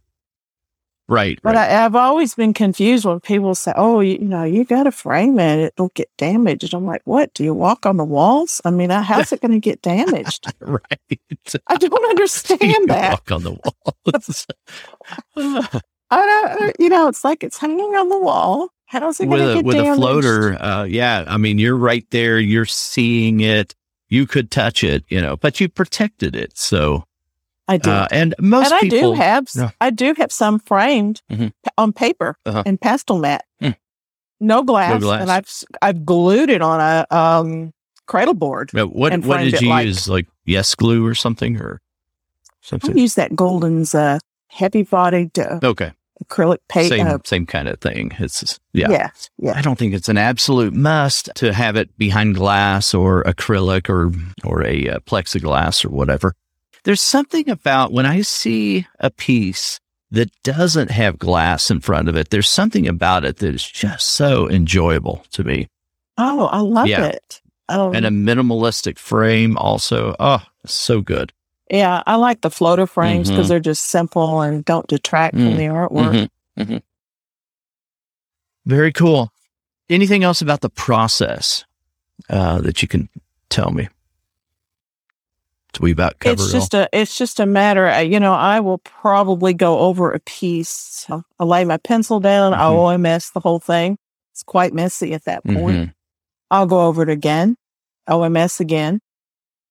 [1.10, 1.38] Right.
[1.42, 1.70] But right.
[1.70, 4.92] I, I've always been confused when people say, "Oh, you, you know, you got to
[4.92, 7.32] frame it; it'll get damaged." I'm like, "What?
[7.32, 8.60] Do you walk on the walls?
[8.66, 10.82] I mean, uh, how's it going to get damaged?" right.
[11.66, 13.12] I don't understand that.
[13.12, 13.52] walk on the
[14.14, 14.46] walls.
[16.10, 18.68] I don't, you know, it's like it's hanging on the wall.
[18.88, 19.92] How's it with a get with damaged?
[19.92, 21.24] a floater, uh, yeah.
[21.28, 22.38] I mean, you're right there.
[22.40, 23.74] You're seeing it.
[24.08, 26.56] You could touch it, you know, but you protected it.
[26.56, 27.04] So,
[27.68, 31.20] I do, uh, and most and I do have, s- I do have some framed
[31.30, 31.52] Mhm.
[31.76, 32.62] on paper Uh-huh.
[32.64, 33.44] and pastel mat.
[33.60, 33.72] Hmm.
[34.40, 35.20] No glass, glass.
[35.20, 35.50] and I've
[35.82, 37.74] I've glued it on a um,
[38.06, 38.70] cradle board.
[38.74, 40.08] Uh, what what did you like- use?
[40.08, 41.82] Like yes glue or something or
[42.62, 42.92] something?
[42.92, 45.92] I use that Golden's uh, heavy bodied uh, Okay,
[46.24, 46.88] acrylic paint.
[46.88, 48.12] same uh, same kind of thing.
[48.18, 48.90] It's just- yeah.
[48.90, 49.52] yeah, yeah.
[49.56, 54.12] I don't think it's an absolute must to have it behind glass or acrylic or
[54.44, 56.34] or a uh, plexiglass or whatever.
[56.84, 62.16] There's something about when I see a piece that doesn't have glass in front of
[62.16, 62.30] it.
[62.30, 65.68] There's something about it that is just so enjoyable to me.
[66.16, 67.04] Oh, I love Yeah.
[67.06, 67.40] it.
[67.68, 70.16] Um, And a minimalistic frame also.
[70.18, 71.32] Oh, so good.
[71.70, 73.48] Yeah, I like the floater frames because Mhm.
[73.48, 75.44] they're just simple and don't detract Mm.
[75.48, 76.28] from the artwork.
[76.58, 76.82] Mhm, mhm.
[78.66, 79.32] Very cool.
[79.88, 81.64] Anything else about the process
[82.28, 83.08] uh, that you can
[83.48, 83.88] tell me?
[85.72, 86.60] Do we about cover It's it all?
[86.60, 87.86] just a it's just a matter.
[87.88, 91.06] uh, You know, I will probably go over a piece.
[91.08, 92.54] I'll, I'll lay my pencil down.
[92.54, 93.04] I'll Mhm.
[93.04, 93.98] OMS the whole thing.
[94.32, 95.56] It's quite messy at that point.
[95.88, 95.94] Mhm.
[96.50, 97.56] I'll go over it again,
[98.08, 99.00] OMS again.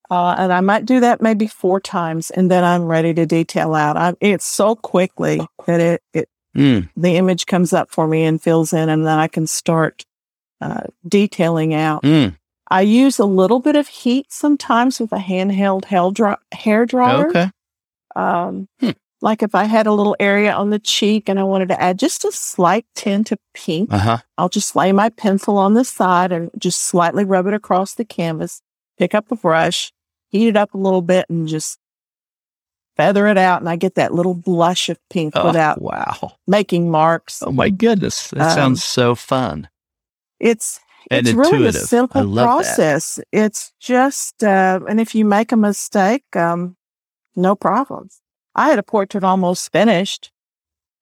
[0.09, 3.73] Uh, and I might do that maybe four times and then I'm ready to detail
[3.75, 3.97] out.
[3.97, 6.89] I, it's so quickly that it, it, Mm.
[6.97, 10.05] the image comes up for me and fills in and then I can start,
[10.59, 12.01] uh, detailing out.
[12.01, 12.35] Mm.
[12.71, 17.27] I use a little bit of heat sometimes with a handheld hair, dry, hair dryer.
[17.29, 17.51] Okay.
[18.15, 18.91] Um, Hmm.
[19.21, 21.99] like if I had a little area on the cheek and I wanted to add
[21.99, 24.17] just a slight tint of pink, Uh huh.
[24.37, 28.05] I'll just lay my pencil on the side and just slightly rub it across the
[28.05, 28.61] canvas,
[28.97, 29.91] pick up a brush,
[30.29, 31.79] heat it up a little bit and just
[32.95, 33.61] feather it out.
[33.61, 36.33] And I get that little blush of pink Oh, without wow.
[36.47, 37.41] making marks.
[37.43, 38.29] Oh my goodness.
[38.31, 39.69] That Um, sounds so fun.
[40.39, 40.79] It's,
[41.11, 42.43] And it's really a simple love that.
[42.65, 43.19] process.
[43.31, 46.75] It's just, uh, and if you make a mistake, um,
[47.35, 48.19] no problems.
[48.55, 50.31] I had a portrait almost finished.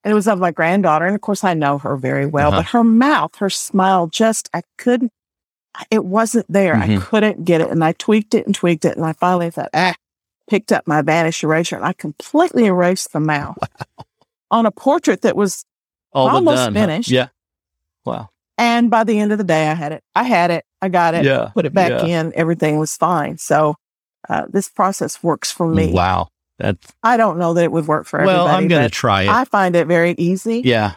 [0.04, 1.06] And it was of my granddaughter.
[1.06, 2.60] And of course, I know her very well, Uh-huh.
[2.60, 5.12] but her mouth, her smile, just, I couldn't,
[5.92, 6.76] it wasn't there.
[6.76, 7.02] I Mhm.
[7.02, 7.70] couldn't get it.
[7.70, 8.96] And I tweaked it and tweaked it.
[8.98, 9.94] And I finally thought, ah,
[10.50, 13.58] picked up my vanish eraser and I completely erased the mouth
[14.52, 15.66] on a portrait that was
[16.14, 16.82] All almost done, huh?
[16.82, 17.10] finished.
[17.12, 17.28] Yeah.
[18.06, 18.30] Wow.
[18.58, 20.04] and by the end of the day, I had it.
[20.16, 20.64] I had it.
[20.82, 21.26] I got it.
[21.26, 21.50] Yeah.
[21.54, 22.22] Put it back yeah.
[22.22, 22.32] in.
[22.36, 23.38] Everything was fine.
[23.38, 23.76] So
[24.30, 25.92] uh, this process works for me.
[25.92, 26.30] Wow.
[26.60, 28.48] That's I don't know that it would work for well.
[28.48, 28.64] everybody.
[28.64, 29.30] I'm going to try it.
[29.30, 30.62] I find it very easy.
[30.64, 30.94] yeah.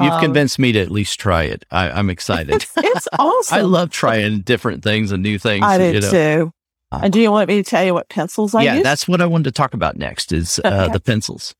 [0.00, 1.64] You've Um, convinced me to at least try it.
[1.70, 2.54] I, I'm excited.
[2.54, 3.58] It's, it's awesome.
[3.58, 5.64] I love trying different things and new things.
[5.64, 6.10] I do you know.
[6.10, 6.52] too.
[6.92, 8.78] And do you want me to tell you what pencils I yeah, use?
[8.78, 10.92] Yeah, that's what I wanted to talk about next is uh, Okay.
[10.92, 11.54] the pencils.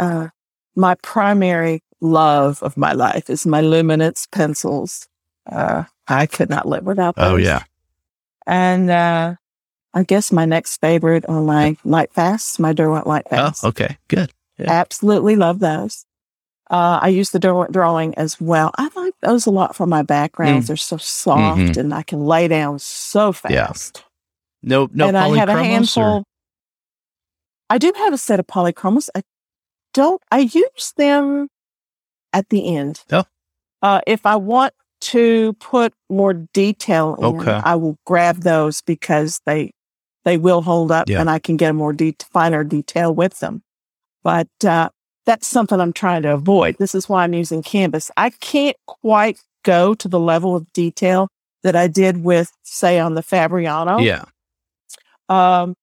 [0.00, 0.28] uh,
[0.74, 5.06] my primary love of my life is my luminance pencils.
[5.50, 7.32] Uh, I could not live without those.
[7.32, 7.62] Oh yeah.
[8.46, 9.34] And uh,
[9.94, 13.98] I guess my next favorite are my light fasts, my Derwent light Oh, okay.
[14.08, 14.32] Good.
[14.58, 14.70] yeah.
[14.70, 16.04] Absolutely love those.
[16.70, 18.70] Uh, I use the drawing as well.
[18.78, 20.68] I like those a lot for my backgrounds.
[20.68, 21.76] They're so soft Mhm.
[21.76, 23.66] and I can lay down so Yeah.
[23.66, 24.04] fast.
[24.62, 26.02] No, no and I have a handful.
[26.18, 26.22] or-
[27.68, 29.08] I do have a set of polychromos.
[29.14, 29.22] I
[29.94, 30.22] don't.
[30.30, 31.48] I use them
[32.32, 33.02] at the end.
[33.10, 33.24] Oh.
[33.82, 37.60] Uh, if I want to put more detail in, Okay.
[37.64, 39.72] I will grab those because they
[40.24, 41.18] they will hold up, Yeah.
[41.20, 43.62] and I can get a more de- finer detail with them.
[44.22, 44.90] But uh,
[45.26, 46.76] that's something I'm trying to avoid.
[46.78, 48.10] This is why I'm using canvas.
[48.16, 51.28] I can't quite go to the level of detail
[51.62, 54.00] that I did with, say, on the Fabriano.
[54.00, 54.24] Yeah.
[55.28, 55.74] Um,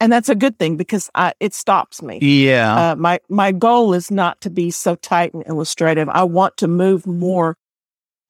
[0.00, 2.18] and that's a good thing because I, it stops me.
[2.20, 2.92] Yeah.
[2.92, 6.08] Uh, my my goal is not to be so tight and illustrative.
[6.08, 7.56] I want to move more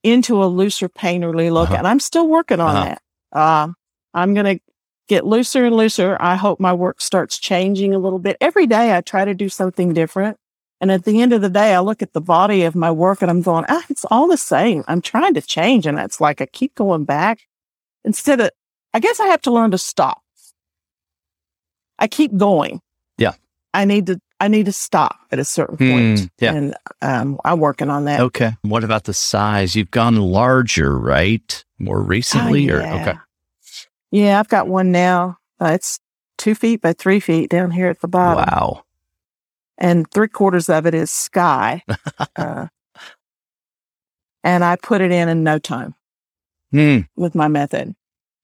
[0.03, 1.79] into a looser painterly look, uh-huh.
[1.79, 2.97] and I'm still working on uh-huh.
[3.33, 3.41] that.
[3.41, 3.75] Um,
[4.13, 4.59] I'm gonna
[5.09, 6.17] get looser and looser.
[6.21, 8.97] I hope my work starts changing a little bit every day.
[8.97, 10.37] I try to do something different.
[10.81, 13.23] And at the end of the day, I look at the body of my work
[13.23, 14.83] and I'm going, ah, it's all the same.
[14.89, 15.87] I'm trying to change.
[15.87, 17.47] And it's like I keep going back
[18.05, 18.51] instead of,
[18.93, 20.23] I guess I have to learn to stop.
[22.01, 22.81] I keep going.
[23.17, 23.35] Yeah.
[23.73, 26.19] I need to, I need to stop at a certain point.
[26.19, 26.53] Mm, yeah.
[26.53, 28.19] And um, I'm working on that.
[28.19, 28.55] Okay.
[28.63, 29.77] What about the size?
[29.77, 31.65] You've gone larger, right?
[31.79, 32.97] More recently oh, yeah.
[32.97, 33.19] or okay.
[34.13, 35.39] Yeah, I've got one now.
[35.61, 35.99] Uh, it's
[36.39, 38.45] two feet by three feet down here at the bottom.
[38.45, 38.85] Wow
[39.83, 41.83] and three quarters of it is sky.
[42.37, 42.69] uh,
[44.45, 45.95] and I put it in in no time
[46.73, 47.07] mm.
[47.17, 47.95] with my method.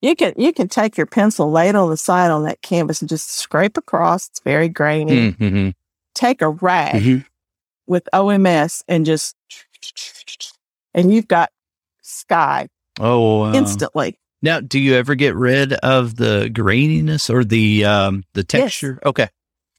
[0.03, 3.01] You can you can take your pencil, lay it on the side on that canvas,
[3.01, 4.29] and just scrape across.
[4.29, 5.33] It's very grainy.
[5.33, 5.71] Mm-hmm.
[6.15, 7.19] Take a rag mm-hmm.
[7.87, 9.37] with OMS and just
[10.95, 11.51] and you've got
[12.03, 12.69] sky.
[13.01, 14.19] Oh, uh, instantly.
[14.41, 19.01] Now, do you ever get rid of the graininess or the um, the texture?
[19.03, 19.09] Yes.
[19.09, 19.29] Okay.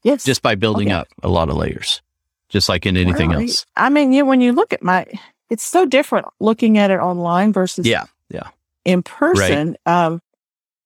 [0.03, 0.23] Yes.
[0.23, 0.95] Just by building okay.
[0.95, 2.01] up a lot of layers,
[2.49, 3.49] just like in anything right.
[3.49, 3.65] else.
[3.75, 5.05] I mean, you, when you look at my,
[5.49, 8.49] it's so different looking at it online versus yeah, yeah,
[8.85, 9.77] in person.
[9.85, 10.05] Right.
[10.05, 10.21] Um,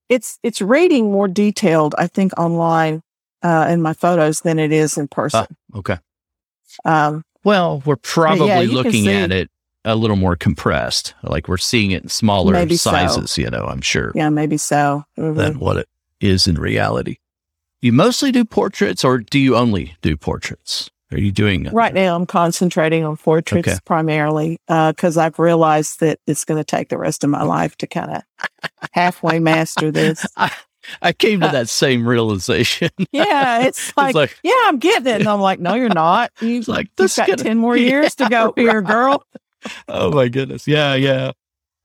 [0.10, 3.02] it's it's rating more detailed, I think, online
[3.42, 5.48] uh, in my photos than it is in person.
[5.50, 5.98] Ah, okay.
[6.86, 9.50] Um, well, we're probably yeah, looking at it
[9.86, 13.32] a little more compressed, like we're seeing it in smaller sizes.
[13.32, 13.42] So.
[13.42, 14.12] You know, I'm sure.
[14.16, 15.04] Yeah, maybe so.
[15.18, 15.38] Mm-hmm.
[15.38, 17.18] Than what it is in reality
[17.84, 20.90] you mostly do portraits or do you only do portraits?
[21.12, 22.16] Are you doing right now?
[22.16, 23.78] I'm concentrating on portraits okay.
[23.86, 27.76] primarily because uh, I've realized that it's going to take the rest of my life
[27.80, 30.26] to kind of halfway master this.
[30.38, 30.52] I,
[31.02, 32.90] I came to that same realization.
[33.12, 36.32] yeah, it's like, it's like, yeah, I'm getting it, and I'm like, no, you're not.
[36.42, 39.24] You've like this got gonna, ten more years yeah, to go here, girl.
[39.88, 41.32] oh my goodness, yeah, yeah.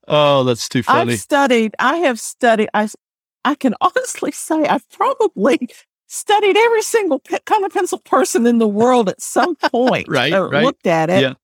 [0.07, 1.13] Oh, that's too funny.
[1.13, 1.75] I've studied.
[1.79, 2.71] I have studied.
[2.75, 2.89] I
[3.45, 5.69] I can honestly say I've probably
[6.07, 10.09] studied every single pe- color pencil person in the world at some point.
[10.09, 10.65] right, right.
[10.65, 11.23] Looked at it.
[11.23, 11.35] Yeah.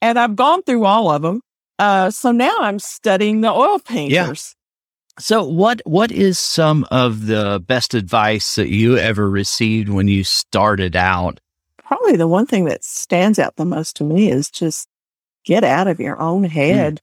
[0.00, 1.42] And I've gone through all of them.
[1.78, 4.54] Uh, so now I'm studying the oil painters.
[4.54, 4.58] Yeah.
[5.18, 10.24] So what what is some of the best advice that you ever received when you
[10.24, 11.38] started out?
[11.78, 14.88] Probably the one thing that stands out the most to me is just
[15.44, 16.50] get out of your own hmm.
[16.50, 16.94] head.
[16.94, 16.98] Mm.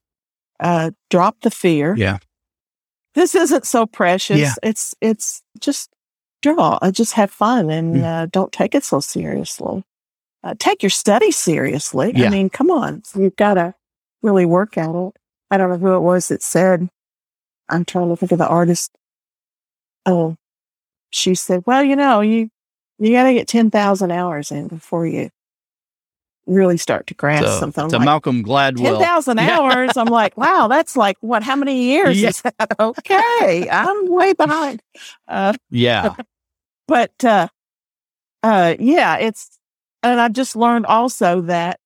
[0.62, 1.96] Uh, drop the fear.
[1.96, 2.18] Yeah.
[3.16, 4.40] This isn't so precious.
[4.40, 4.54] Yeah.
[4.62, 5.90] It's it's just
[6.42, 6.78] draw.
[6.82, 8.04] Uh, just have fun and mm.
[8.04, 9.84] uh, don't take it so seriously.
[10.44, 12.14] Uh, take your study seriously.
[12.16, 12.28] Yeah.
[12.28, 13.04] I mean, come on.
[13.16, 13.74] You've got to
[14.22, 15.14] really work at it.
[15.52, 16.90] I don't know who it was that said,
[17.68, 18.92] I'm trying to think of the artist.
[20.06, 20.36] Oh,
[21.10, 22.50] she said, well, you know, you,
[23.00, 25.30] you got to get 10,000 hours in before you
[26.50, 27.90] really start to grasp so, something.
[27.90, 29.00] To like, Malcolm Gladwell.
[29.00, 29.96] 10,000 hours.
[29.96, 32.30] I'm like, wow, that's like what, how many years yeah.
[32.30, 32.76] is that?
[32.80, 33.70] Okay.
[33.70, 34.82] I'm way behind.
[35.28, 36.16] Uh, yeah.
[36.88, 37.50] But, uh,
[38.42, 39.60] uh, yeah, it's,
[40.02, 41.80] and I've just learned also that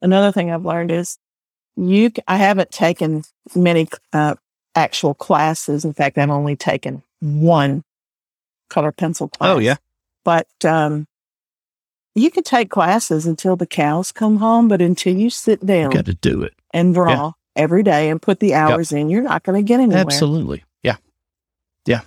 [0.00, 1.18] another thing I've learned is
[1.76, 3.24] you, I haven't taken
[3.54, 4.36] many, uh,
[4.74, 5.84] actual classes.
[5.84, 7.84] In fact, I've only taken one
[8.70, 9.56] color pencil class.
[9.56, 9.76] Oh, yeah.
[10.24, 11.06] But, um,
[12.14, 16.06] you can take classes until the cows come home, but until you sit down, got
[16.06, 17.30] to do it and draw yeah.
[17.56, 19.00] every day and put the hours yep.
[19.00, 20.00] in, you're not going to get anywhere.
[20.00, 20.64] Absolutely.
[20.82, 20.96] Yeah.
[21.86, 22.02] Yeah.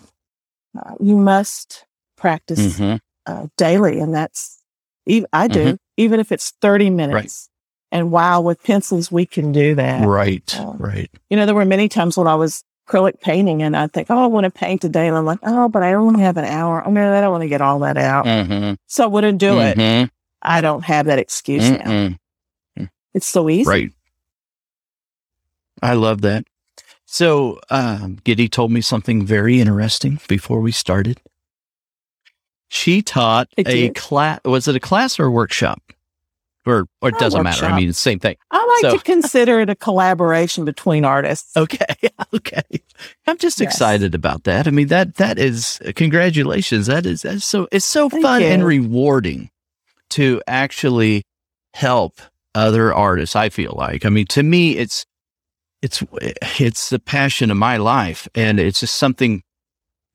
[0.78, 1.86] Uh, you must
[2.16, 2.98] practice mm-hmm.
[3.26, 4.00] uh, daily.
[4.00, 4.62] And that's,
[5.06, 5.76] even, I do, mm-hmm.
[5.98, 7.14] even if it's 30 minutes.
[7.14, 7.98] Right.
[8.00, 10.06] And wow, with pencils, we can do that.
[10.06, 10.60] Right.
[10.60, 11.10] Um, right.
[11.30, 14.24] You know, there were many times when I was acrylic painting and I think, oh,
[14.24, 15.08] I want to paint today.
[15.08, 16.86] And I'm like, oh, but I only have an hour.
[16.86, 18.26] I mean, I don't want to get all that out.
[18.26, 18.76] Mm-hmm.
[18.88, 19.80] So I wouldn't do mm-hmm.
[19.80, 20.12] it.
[20.42, 22.12] I don't have that excuse Mm-mm.
[22.78, 22.88] now.
[23.14, 23.68] It's so easy.
[23.68, 23.92] Right.
[25.82, 26.46] I love that.
[27.06, 31.22] So, um, Giddy told me something very interesting before we started.
[32.68, 34.42] She taught a class.
[34.44, 35.82] Was it a class or a workshop?
[36.68, 37.66] Or, or it doesn't matter.
[37.66, 38.36] I mean, the same thing.
[38.52, 41.56] I like so, to consider it a collaboration between artists.
[41.56, 41.86] Okay.
[42.34, 42.62] Okay.
[43.26, 43.72] I'm just yes.
[43.72, 44.68] excited about that.
[44.68, 46.88] I mean, that, that is, congratulations.
[46.88, 48.48] That is, that's so, it's so Thank fun you.
[48.48, 49.50] and rewarding
[50.10, 51.24] to actually
[51.74, 52.20] help
[52.54, 53.36] other artists.
[53.36, 55.06] I feel like, I mean, to me, it's,
[55.82, 56.04] it's,
[56.60, 58.28] it's the passion of my life.
[58.36, 59.44] And it's just something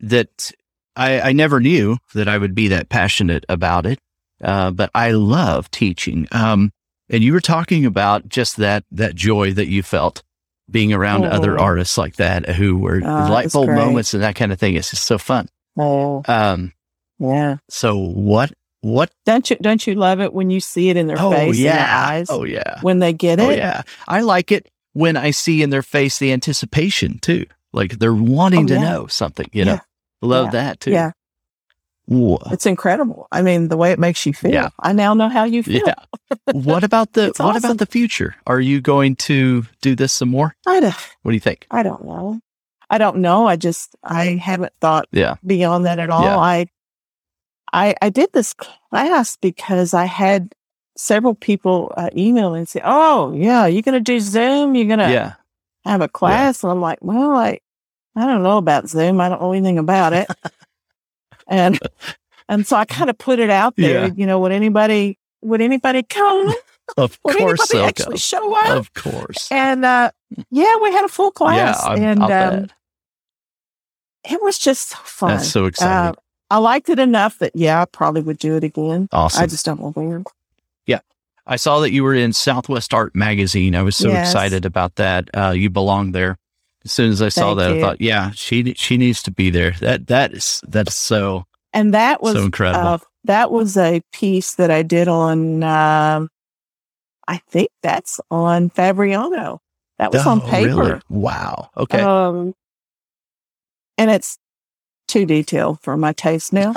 [0.01, 0.53] that
[0.97, 3.99] I, I never knew that I would be that passionate about it.
[4.43, 6.29] Uh, but I love teaching.
[6.33, 6.73] Um,
[7.09, 10.23] and you were talking about just that that joy that you felt
[10.71, 14.53] being around other artists like that who were oh, light bulb moments and that kind
[14.53, 14.75] of thing.
[14.75, 15.49] It's just so fun.
[15.77, 16.73] Oh, um,
[17.19, 17.59] yeah.
[17.69, 18.53] So what?
[18.81, 21.57] What don't you don't you love it when you see it in their oh, face,
[21.57, 21.77] yeah.
[21.77, 22.27] their eyes?
[22.29, 23.53] Oh yeah, when they get oh, it.
[23.53, 28.01] Oh yeah, I like it when I see in their face the anticipation too, like
[28.01, 28.81] they're wanting oh, to yeah.
[28.81, 29.49] know something.
[29.53, 29.79] You know,
[30.21, 30.91] love that too.
[30.91, 31.13] Yeah,
[32.09, 33.29] it's incredible.
[33.33, 34.53] I mean, the way it makes you feel.
[34.53, 34.71] Yeah.
[34.81, 35.83] I now know how you feel.
[35.87, 35.95] Yeah.
[36.53, 37.65] what about the what awesome.
[37.65, 38.35] about the future?
[38.47, 40.55] Are you going to do this some more?
[40.67, 41.67] I don't, what do you think?
[41.71, 42.41] I don't know.
[42.91, 43.47] I don't know.
[43.47, 45.37] I just I haven't thought yeah.
[45.47, 46.25] beyond that at all.
[46.25, 46.39] Yeah.
[46.39, 46.67] I
[47.73, 50.53] I I did this class because I had
[50.97, 54.75] several people uh, email and say, "Oh, yeah, you're going to do Zoom?
[54.75, 55.35] You're going to yeah.
[55.85, 57.61] have a class?" And I'm like, "Well, I
[58.15, 59.21] I don't know about Zoom.
[59.21, 60.29] I don't know anything about it."
[61.47, 61.79] and
[62.49, 64.07] and so I kind of put it out there.
[64.07, 64.13] Yeah.
[64.15, 66.53] You know, would anybody would anybody come?
[66.97, 68.77] Of would course, anybody actually show up?
[68.77, 69.49] Of course.
[69.51, 70.11] And uh,
[70.51, 72.67] yeah, we had a full class, yeah, and um,
[74.29, 75.31] it was just so fun.
[75.31, 76.11] That's so exciting.
[76.11, 76.13] Uh,
[76.51, 79.09] I liked it enough that yeah, I probably would do it again.
[79.11, 79.43] Awesome.
[79.43, 80.23] I just don't know where.
[80.87, 81.01] Yeah.
[81.47, 83.75] I saw that you were in Southwest Art Magazine.
[83.75, 84.29] I was so yes.
[84.29, 85.31] excited about that.
[85.35, 86.39] Uh, you belong there
[86.85, 87.79] as soon as I saw Thank that, you.
[87.79, 89.73] I thought, yeah, she she needs to be there.
[89.81, 92.87] That that is that's so and that was so incredible.
[92.87, 95.63] Uh, that was a piece that I did on.
[95.63, 96.29] Um,
[97.29, 99.61] I think that's on Fabriano.
[99.99, 100.75] That was oh, on paper.
[100.75, 101.01] Really?
[101.09, 101.71] Wow.
[101.77, 102.01] Okay.
[102.01, 102.55] Um,
[103.97, 104.39] and it's
[105.07, 106.75] too detailed for my taste now.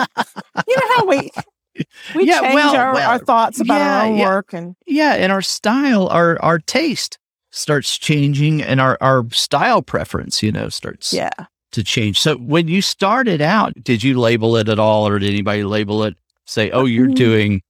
[0.68, 1.32] you know how we
[2.16, 4.28] we yeah, change well, our, well, our thoughts about yeah, our own yeah.
[4.28, 7.18] work and yeah, and our style, our our taste
[7.56, 11.32] starts changing and our, our style preference, you know, starts yeah.
[11.72, 12.20] to change.
[12.20, 16.04] So when you started out, did you label it at all or did anybody label
[16.04, 17.16] it, say, oh, you're mm-hmm.
[17.16, 17.62] doing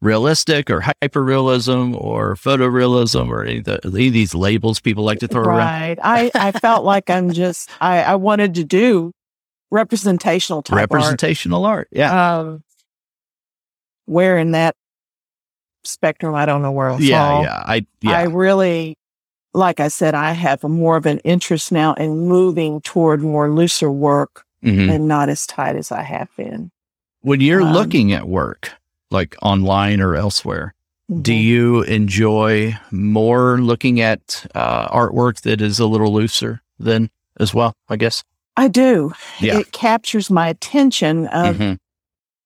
[0.00, 5.18] realistic or hyperrealism or photorealism or any of, the, any of, these labels people like
[5.18, 5.56] to throw right.
[5.58, 5.98] around?
[5.98, 6.32] Right.
[6.34, 9.12] I, I felt like I'm just, I, I wanted to do
[9.70, 11.78] representational type representational art.
[11.78, 11.88] art.
[11.92, 12.38] Yeah.
[12.38, 12.64] Um,
[14.06, 14.74] where in that
[15.84, 17.02] spectrum, I don't know where else.
[17.02, 17.42] Yeah.
[17.42, 17.62] Yeah.
[17.66, 18.12] I, yeah.
[18.12, 18.96] I really
[19.52, 23.90] like I said, I have more of an interest now in moving toward more looser
[23.90, 24.90] work mm-hmm.
[24.90, 26.70] and not as tight as I have been.
[27.22, 28.70] When you're um, looking at work,
[29.10, 30.74] like online or elsewhere,
[31.10, 31.22] mm-hmm.
[31.22, 37.52] do you enjoy more looking at uh, artwork that is a little looser than as
[37.52, 37.74] well?
[37.88, 38.22] I guess
[38.56, 39.12] I do.
[39.40, 39.58] Yeah.
[39.58, 41.26] It captures my attention.
[41.26, 41.74] mm-hmm.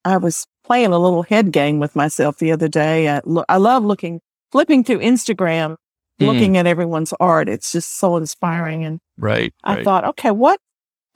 [0.05, 3.09] I was playing a little head game with myself the other day.
[3.09, 5.77] I, lo- I love looking, flipping through Instagram
[6.21, 6.27] mm.
[6.27, 7.49] looking at everyone's art.
[7.49, 8.85] It's just so inspiring.
[8.85, 9.85] And right, I right.
[9.85, 10.61] thought, okay, what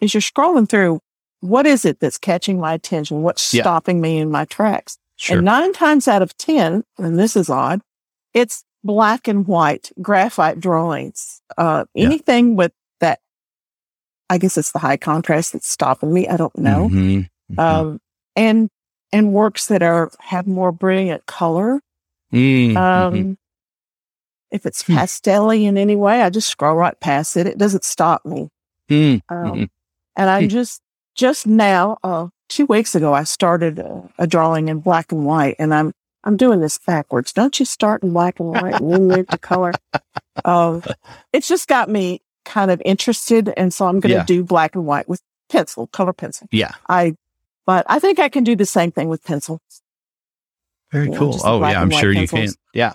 [0.00, 1.00] as you're scrolling through,
[1.40, 3.22] what is it that's catching my attention?
[3.22, 3.62] What's yeah.
[3.62, 4.98] stopping me in my tracks?
[5.16, 5.38] Sure.
[5.38, 7.80] And nine times out of 10, and this is odd,
[8.34, 11.40] it's black and white graphite drawings.
[11.56, 12.54] Uh, anything yeah.
[12.54, 13.20] with that,
[14.30, 16.28] I guess it's the high contrast that's stopping me.
[16.28, 16.88] I don't know.
[16.88, 17.54] Mm-hmm.
[17.54, 17.60] Mm-hmm.
[17.60, 18.00] Um,
[18.36, 18.68] and,
[19.12, 21.80] and works that are, have more brilliant color.
[22.32, 22.76] Mm-hmm.
[22.76, 23.38] Um,
[24.50, 24.96] if it's hmm.
[24.96, 27.46] pastelly in any way, I just scroll right past it.
[27.46, 28.50] It doesn't stop me.
[28.88, 29.22] Mm.
[29.28, 29.64] Um, mm-hmm.
[30.16, 30.48] And I'm hmm.
[30.48, 30.82] just,
[31.14, 35.56] just now, uh, two weeks ago, I started a, a, drawing in black and white
[35.58, 35.92] and I'm,
[36.24, 37.32] I'm doing this backwards.
[37.32, 39.72] Don't you start in black and white and then move to color?
[40.44, 40.82] Um,
[41.32, 43.52] it's just got me kind of interested.
[43.56, 44.24] And so I'm going to yeah.
[44.24, 45.20] do black and white with
[45.50, 46.48] pencil, color pencil.
[46.50, 46.72] Yeah.
[46.88, 47.16] I,
[47.66, 49.60] but I think I can do the same thing with pencil.
[50.90, 51.32] Very you cool.
[51.32, 52.40] Know, oh yeah, I'm sure pencils.
[52.40, 52.54] you can.
[52.72, 52.94] Yeah.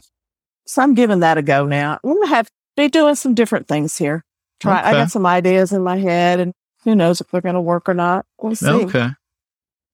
[0.66, 2.00] So I'm giving that a go now.
[2.04, 4.24] I'm gonna have be doing some different things here.
[4.60, 4.80] Try.
[4.80, 4.90] Okay.
[4.90, 6.54] I got some ideas in my head, and
[6.84, 8.26] who knows if they're going to work or not.
[8.42, 8.70] We'll see.
[8.70, 9.10] Okay.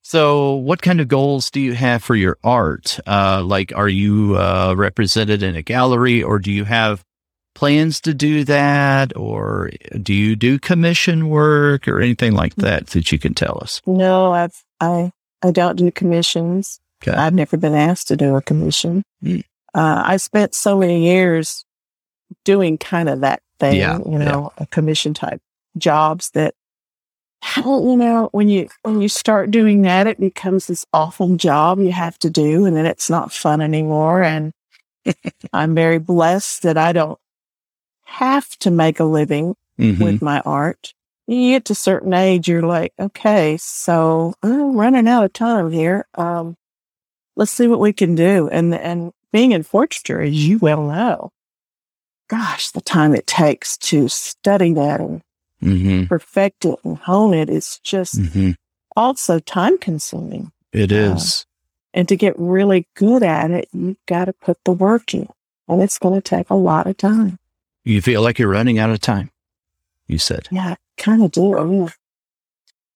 [0.01, 2.99] So, what kind of goals do you have for your art?
[3.05, 7.03] Uh, like, are you uh, represented in a gallery, or do you have
[7.53, 12.63] plans to do that, or do you do commission work, or anything like mm.
[12.63, 13.82] that that you can tell us?
[13.86, 15.11] No, I've I
[15.41, 16.80] I don't do commissions.
[17.03, 17.15] Okay.
[17.15, 19.03] I've never been asked to do a commission.
[19.24, 19.43] Mm
[19.80, 21.63] uh, I spent so many years
[22.43, 24.63] doing kind of that thing, yeah, you know, yeah.
[24.63, 25.41] a commission type
[25.77, 26.53] jobs that
[27.55, 31.89] you know when you when you start doing that it becomes this awful job you
[31.91, 34.51] have to do and then it's not fun anymore and
[35.53, 37.17] i'm very blessed that i don't
[38.03, 40.03] have to make a living mm-hmm.
[40.03, 40.93] with my art
[41.27, 45.71] you get to a certain age you're like okay so i'm running out of time
[45.71, 46.57] here um,
[47.38, 51.32] let's see what we can do and and being in portraiture, as you well know,
[52.30, 55.21] gosh, the time it takes to study that and
[55.61, 56.05] mm-hmm.
[56.05, 58.51] perfect it and hone it is just mm-hmm.
[58.95, 60.51] also time consuming.
[60.71, 61.45] It is.
[61.45, 61.45] uh.
[61.91, 65.27] And to get really good at it, you've got to put the work in.
[65.67, 67.39] And it's going to take a lot of time.
[67.84, 69.32] You feel like you're running out of time,
[70.07, 70.47] you said.
[70.51, 71.49] Yeah, I kind of do.
[71.49, 71.89] Yeah.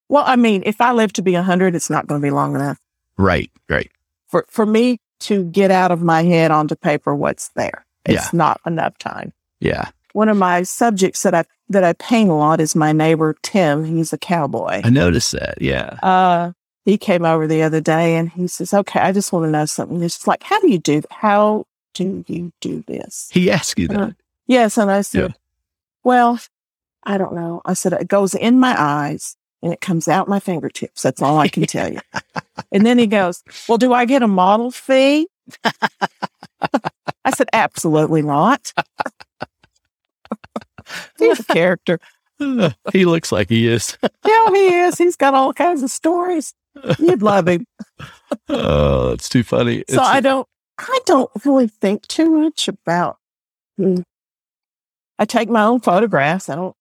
[0.09, 2.53] Well, I mean, if I live to be 100, it's not going to be long
[2.53, 2.79] enough.
[3.17, 3.89] Right, right.
[4.27, 8.29] For, for me to get out of my head onto paper what's there, it's yeah.
[8.33, 9.33] not enough time.
[9.59, 9.89] Yeah.
[10.13, 13.83] One of my subjects that I that I paint a lot is my neighbor Tim.
[13.83, 14.81] He's a cowboy.
[14.83, 15.59] I noticed that.
[15.59, 15.97] Yeah.
[16.03, 16.51] Uh,
[16.85, 19.65] he came over the other day and he says, "Okay, I just want to know
[19.65, 21.01] something." It's like, "How do you do?
[21.09, 24.15] How do you do this?" He asked you that.
[24.45, 25.35] Yes, and I said, yeah.
[26.03, 26.39] "Well,
[27.03, 30.41] I don't know." I said, "It goes in my eyes." And it comes out my
[30.41, 31.01] fingertips.
[31.01, 32.01] That's all I can tell you.
[32.71, 35.27] and then he goes, Well, do I get a model fee?
[37.25, 38.73] I said, Absolutely not.
[41.17, 41.99] He's a character.
[42.91, 43.97] he looks like he is.
[44.25, 44.97] yeah, he is.
[44.97, 46.53] He's got all kinds of stories.
[46.99, 47.65] You'd love him.
[48.49, 49.83] oh, that's too funny.
[49.87, 50.47] So I don't,
[50.77, 53.17] I don't really think too much about.
[53.77, 54.01] Hmm.
[55.19, 56.49] I take my own photographs.
[56.49, 56.75] I don't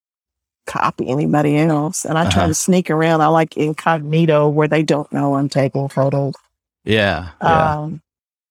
[0.66, 2.48] copy anybody else, and I try uh-huh.
[2.48, 3.20] to sneak around.
[3.20, 6.34] I like incognito where they don't know I'm taking photos.
[6.84, 7.30] Yeah.
[7.42, 7.78] yeah.
[7.78, 8.02] Um,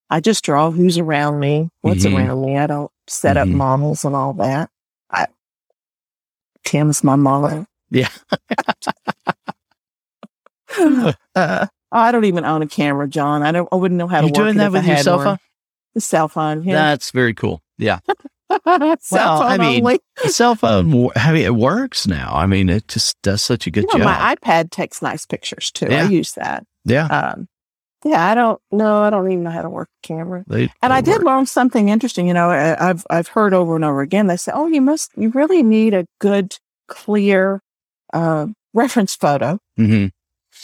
[0.09, 2.17] I just draw who's around me, what's mm-hmm.
[2.17, 2.57] around me.
[2.57, 3.51] I don't set mm-hmm.
[3.51, 4.69] up models and all that.
[5.09, 5.27] I,
[6.63, 7.65] Tim's my model.
[7.89, 8.09] Yeah.
[11.35, 13.43] uh, I don't even own a camera, John.
[13.43, 13.67] I don't.
[13.71, 14.27] I wouldn't know how to.
[14.27, 15.37] You doing that with your cell phone?
[15.93, 16.63] The cell phone.
[16.63, 16.75] Yeah.
[16.75, 17.61] That's very cool.
[17.77, 17.99] Yeah.
[19.11, 19.99] well, I mean, only.
[20.25, 21.09] cell phone.
[21.15, 22.31] I mean, it works now.
[22.33, 24.19] I mean, it just does such a good you know, job.
[24.19, 25.87] My iPad takes nice pictures too.
[25.89, 26.05] Yeah.
[26.05, 26.65] I use that.
[26.85, 27.05] Yeah.
[27.05, 27.47] Um,
[28.03, 29.03] yeah, I don't know.
[29.03, 30.43] I don't even know how to work a camera.
[30.47, 32.27] They, and I did learn something interesting.
[32.27, 34.25] You know, I've I've heard over and over again.
[34.25, 37.61] They say, "Oh, you must, you really need a good, clear
[38.11, 40.07] uh, reference photo." Mm-hmm.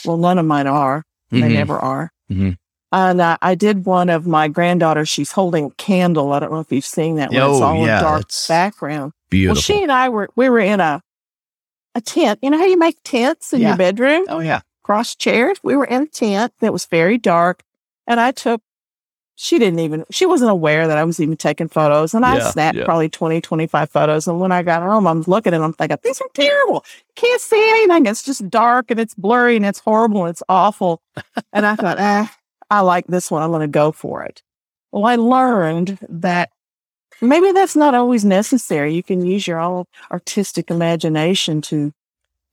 [0.08, 1.04] Well, none of mine are.
[1.32, 1.42] Mm-hmm.
[1.42, 2.12] They never are.
[2.32, 2.52] Mm-hmm.
[2.92, 5.10] And uh, I did one of my granddaughters.
[5.10, 6.32] She's holding a candle.
[6.32, 7.32] I don't know if you've seen that.
[7.32, 7.42] One.
[7.42, 9.14] Oh, it's all yeah, dark background.
[9.30, 9.56] Beautiful.
[9.56, 11.02] Well, she and I were we were in a
[11.96, 12.40] a tent.
[12.42, 13.70] You know how you make tents in yeah.
[13.70, 14.26] your bedroom?
[14.30, 14.62] Oh yeah.
[14.84, 15.58] Cross chairs.
[15.64, 17.64] We were in a tent that was very dark,
[18.06, 18.62] and I took.
[19.40, 20.06] She didn't even.
[20.10, 23.42] She wasn't aware that I was even taking photos, and I yeah, snapped probably 20,
[23.42, 24.28] 25 photos.
[24.28, 26.84] And when I got home, I'm looking at them, thinking these are terrible.
[27.16, 28.08] can't see anything.
[28.08, 31.04] It's just dark and it's blurry and it's horrible and it's awful.
[31.54, 32.36] and I thought, ah,
[32.70, 33.44] I like this one.
[33.44, 34.44] I'm going to go for it.
[34.92, 36.52] Well, I learned that
[37.22, 38.94] maybe that's not always necessary.
[38.94, 41.94] You can use your own artistic imagination to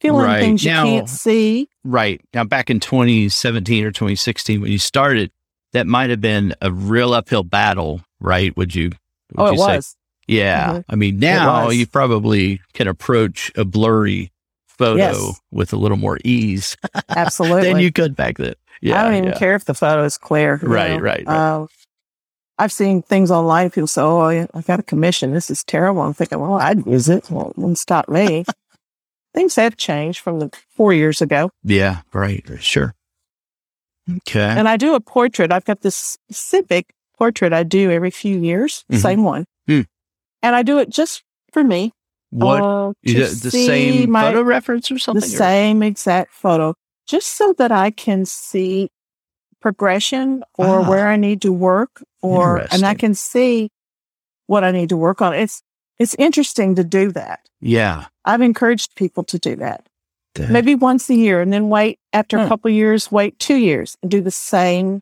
[0.01, 1.69] fill in things you now, can't see.
[1.85, 2.21] Right.
[2.33, 5.31] Now, back in 2017 or 2016, when you started,
[5.73, 8.57] that might have been a real uphill battle, right?
[8.57, 8.91] Would you?
[9.35, 9.97] Would oh, it you was.
[10.27, 10.69] Yeah.
[10.69, 10.81] Mm-hmm.
[10.89, 14.33] I mean, now you probably can approach a blurry
[14.67, 15.41] photo yes.
[15.51, 16.77] with a little more ease.
[17.09, 17.63] Absolutely.
[17.63, 18.55] than you could back then.
[18.85, 19.39] Yeah, I don't even yeah.
[19.39, 20.61] care if the photo is clear.
[20.63, 21.27] Right, right, right.
[21.27, 21.67] Uh,
[22.59, 23.71] I've seen things online.
[23.71, 25.33] People say, "Oh, I got a commission.
[25.33, 27.31] This is terrible." I'm thinking, "Well, I'd use it.
[27.31, 28.45] Well, it wouldn't stop me."
[29.35, 31.51] things have changed from the four years ago.
[31.65, 32.95] Yeah, right, sure.
[34.19, 34.41] Okay.
[34.41, 35.51] And I do a portrait.
[35.51, 39.01] I've got this specific portrait I do every few years, mm-hmm.
[39.01, 39.83] same one, hmm.
[40.43, 41.23] and I do it just
[41.53, 41.93] for me.
[42.31, 45.21] What uh, the same my, photo reference or something?
[45.21, 45.39] The or?
[45.39, 46.75] same exact photo
[47.07, 48.91] just so that I can see
[49.61, 53.71] progression or ah, where I need to work or and I can see
[54.47, 55.35] what I need to work on.
[55.35, 55.63] It's
[55.99, 57.41] it's interesting to do that.
[57.61, 58.07] Yeah.
[58.25, 59.87] I've encouraged people to do that.
[60.37, 62.45] Maybe once a year and then wait after huh.
[62.45, 65.01] a couple years, wait two years and do the same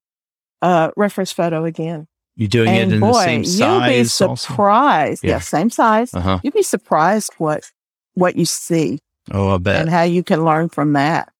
[0.61, 2.07] uh, reference photo again.
[2.37, 3.59] You're doing and it in boy, the same size?
[3.59, 5.25] You'll be surprised.
[5.25, 5.31] Yeah.
[5.31, 6.13] yeah, same size.
[6.13, 6.39] Uh-huh.
[6.43, 7.71] You'd be surprised what
[8.15, 8.99] what you see.
[9.31, 9.81] Oh, I bet.
[9.81, 11.32] And how you can learn from that.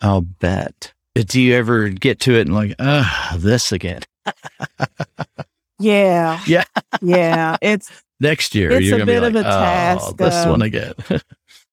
[0.00, 0.92] I'll bet.
[1.14, 4.02] Do you ever get to it and like, ah, this again?
[5.78, 6.40] yeah.
[6.46, 6.64] Yeah.
[7.02, 7.56] yeah.
[7.60, 7.90] It's
[8.20, 8.70] next year.
[8.72, 10.04] It's you're a bit like, of a task.
[10.08, 10.94] Oh, this one again.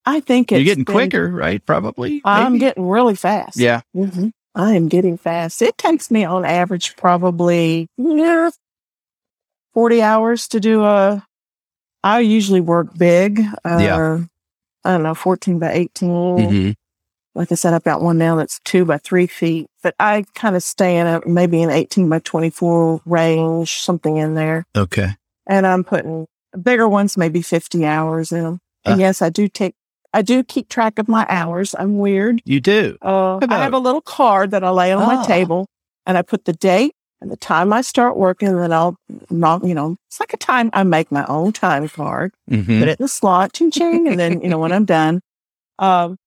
[0.06, 1.66] I think you're getting been, quicker, right?
[1.66, 2.22] Probably.
[2.24, 3.58] I'm getting really fast.
[3.58, 3.82] Yeah.
[3.96, 4.30] Mm-hmm.
[4.54, 5.62] I am getting fast.
[5.62, 8.52] It takes me on average probably yeah,
[9.74, 11.26] 40 hours to do a.
[12.04, 13.42] I usually work big.
[13.64, 14.20] Uh, yeah.
[14.84, 16.10] I don't know, 14 by 18.
[16.10, 16.72] Mm-hmm
[17.36, 20.56] like I said, I've got one now that's two by three feet, but I kind
[20.56, 24.66] of stay in a maybe an 18 by 24 range, something in there.
[24.76, 25.10] Okay.
[25.46, 26.28] And I'm putting
[26.62, 28.60] bigger ones, maybe 50 hours in them.
[28.86, 29.76] And uh, yes, I do take,
[30.14, 31.76] I do keep track of my hours.
[31.78, 32.42] I'm weird.
[32.46, 32.98] You do?
[33.02, 35.24] Uh, I have a little card that I lay on my ah.
[35.26, 35.68] table
[36.06, 38.48] and I put the date and the time I start working.
[38.48, 38.96] And then I'll
[39.30, 42.80] not, you know, it's like a time I make my own time card, mm-hmm.
[42.80, 44.08] put it in the slot, ching ching.
[44.08, 45.22] and then, you know, when I'm done,
[45.80, 46.18] um,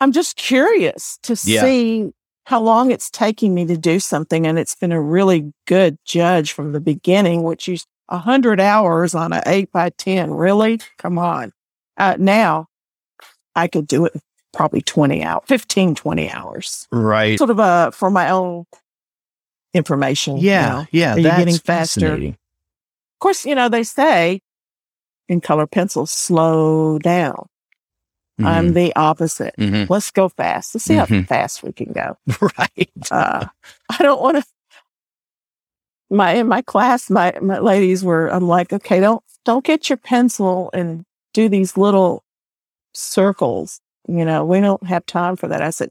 [0.00, 1.62] I'm just curious to yeah.
[1.62, 2.12] see
[2.46, 4.46] how long it's taking me to do something.
[4.46, 9.14] And it's been a really good judge from the beginning, which is a hundred hours
[9.14, 10.32] on an eight by 10.
[10.32, 10.80] Really?
[10.98, 11.52] Come on.
[11.96, 12.66] Uh, now
[13.54, 14.20] I could do it
[14.52, 16.88] probably 20 out, 15, 20 hours.
[16.90, 17.38] Right.
[17.38, 18.64] Sort of a, for my own
[19.74, 20.38] information.
[20.38, 20.64] Yeah.
[20.64, 20.86] you know.
[20.90, 21.14] Yeah.
[21.14, 22.14] Are you getting faster?
[22.14, 22.34] Of
[23.20, 24.40] course, you know, they say
[25.28, 27.49] in color pencils, slow down.
[28.46, 29.54] I'm the opposite.
[29.58, 29.88] Mhm.
[29.90, 30.74] Let's go fast.
[30.74, 31.26] Let's see how Mhm.
[31.26, 32.16] fast we can go.
[32.58, 32.90] right.
[33.10, 33.46] Uh,
[33.88, 34.44] I don't want to.
[36.12, 38.26] My in my class, my my ladies were.
[38.28, 42.24] I'm like, okay, don't don't get your pencil and do these little
[42.94, 43.80] circles.
[44.08, 45.62] You know, we don't have time for that.
[45.62, 45.90] I said,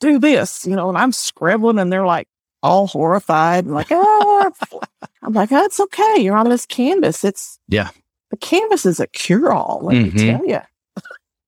[0.00, 0.66] do this.
[0.66, 2.26] You know, and I'm scribbling, and they're like
[2.62, 4.50] all horrified, and like, oh.
[5.22, 6.16] I'm like, oh, it's okay.
[6.18, 7.24] You're on this canvas.
[7.24, 7.90] It's Yeah.
[8.30, 9.80] The canvas is a cure all.
[9.82, 10.14] Let Mhm.
[10.14, 10.60] me tell you.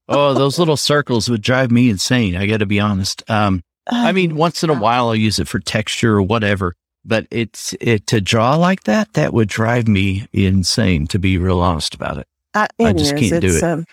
[0.09, 2.37] Oh, those little circles would drive me insane.
[2.37, 3.29] I got to be honest.
[3.31, 6.75] Um, I mean, once in a while I'll use it for texture or whatever,
[7.05, 9.13] but it's it to draw like that.
[9.15, 11.07] That would drive me insane.
[11.09, 12.27] To be real honest about it.
[12.55, 13.31] I, I just is.
[13.31, 13.63] can't do it.
[13.63, 13.87] Um,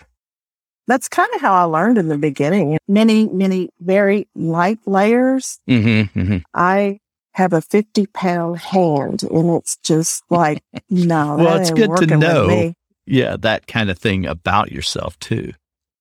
[0.86, 2.76] that's kind of how I learned in the beginning.
[2.88, 5.58] Many, many very light layers.
[5.68, 6.38] Mm-hmm, mm-hmm.
[6.52, 6.98] I
[7.34, 12.74] have a 50 pound hand and it's just like, no, Well, it's good to know.
[13.06, 15.52] Yeah, that kind of thing about yourself too.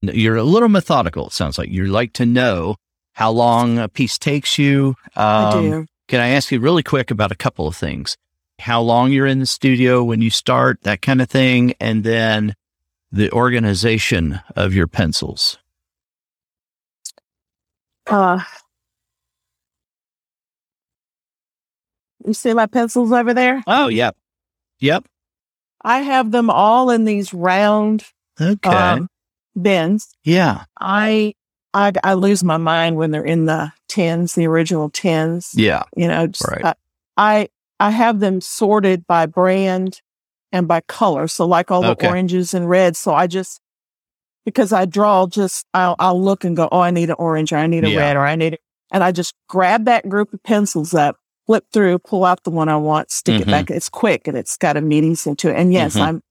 [0.02, 1.28] You're a little methodical.
[1.28, 2.76] It sounds like you like to know
[3.14, 4.96] how long a piece takes you.
[5.16, 5.86] I Um, do.
[6.08, 8.18] Can I ask you really quick about a couple of things?
[8.60, 12.56] How long you're in the studio when you start, that kind of thing, and then
[13.12, 15.58] the organization of your pencils.
[18.08, 18.40] Uh,
[22.26, 23.64] you see my pencils over there?
[23.68, 24.16] Oh, yep.
[24.80, 25.06] Yep.
[25.82, 28.06] I have them all in these round
[28.42, 28.70] Okay.
[28.70, 29.08] um,
[29.60, 30.08] bins.
[30.24, 30.64] yeah.
[30.80, 31.34] I,
[31.74, 35.52] I I lose my mind when they're in the tins, the original tins.
[35.56, 35.84] Yeah.
[35.96, 36.64] You know, just, Right.
[36.66, 36.74] uh,
[37.18, 40.02] I I have them sorted by brand
[40.52, 41.28] and by color.
[41.28, 42.08] So like all the Okay.
[42.08, 42.98] oranges and reds.
[43.00, 43.60] So I just
[44.46, 47.58] because I draw just I'll I'll look and go, oh, I need an orange or
[47.58, 48.00] I need a Yeah.
[48.00, 48.62] red or I need it.
[48.92, 52.68] And I just grab that group of pencils up, flip through, pull out the one
[52.70, 53.42] I want, stick Mhm.
[53.42, 53.70] it back.
[53.70, 55.56] It's quick and it's got immediacy into it.
[55.56, 56.02] And yes, Mhm.
[56.02, 56.22] I'm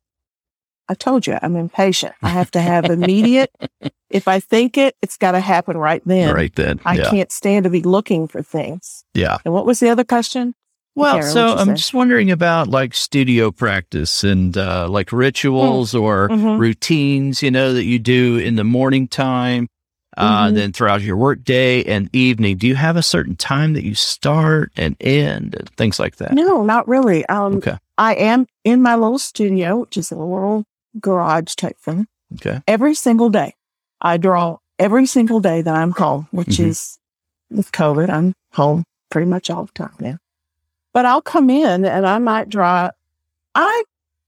[0.89, 2.15] I told you I'm impatient.
[2.23, 3.51] I have to have immediate.
[4.11, 6.35] if I think it, it's got to happen right then.
[6.35, 6.81] Right then.
[6.85, 7.11] I yeah.
[7.11, 9.05] can't stand to be looking for things.
[9.15, 9.39] Yeah.
[9.45, 10.55] And what was the other question?
[10.95, 11.75] Well, Karen, so I'm say?
[11.75, 16.59] just wondering about like studio practice and uh, like rituals or Mhm.
[16.59, 19.69] routines, you know, that you do in the morning time,
[20.17, 20.55] uh, Mhm.
[20.55, 22.57] then throughout your work day and evening.
[22.57, 26.33] Do you have a certain time that you start and end and things like that?
[26.33, 27.25] No, not really.
[27.27, 27.77] Um, Okay.
[27.97, 30.65] I am in my little studio, which is a little
[31.01, 32.07] garage type thing.
[32.35, 32.61] Okay.
[32.67, 33.55] Every single day,
[34.01, 36.67] I draw every single day that I'm home, which Mhm.
[36.67, 36.99] is
[37.51, 38.11] with COVID.
[38.11, 40.19] I'm home pretty much all the time now.
[40.93, 42.91] But I'll come in and I might draw.
[43.55, 43.83] I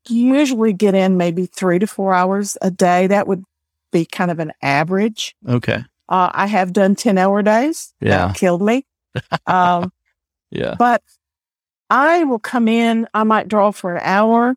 [0.09, 3.07] usually get in maybe three to four hours a day.
[3.07, 3.45] That would
[3.93, 5.35] be kind of an average.
[5.49, 5.85] Okay.
[6.09, 7.93] Uh, I have done 10 hour days.
[8.01, 8.29] Yeah.
[8.29, 8.85] That killed me.
[9.47, 9.93] Um,
[10.51, 10.75] Yeah.
[10.79, 11.03] but
[11.91, 14.57] I will come in, I might draw for an hour.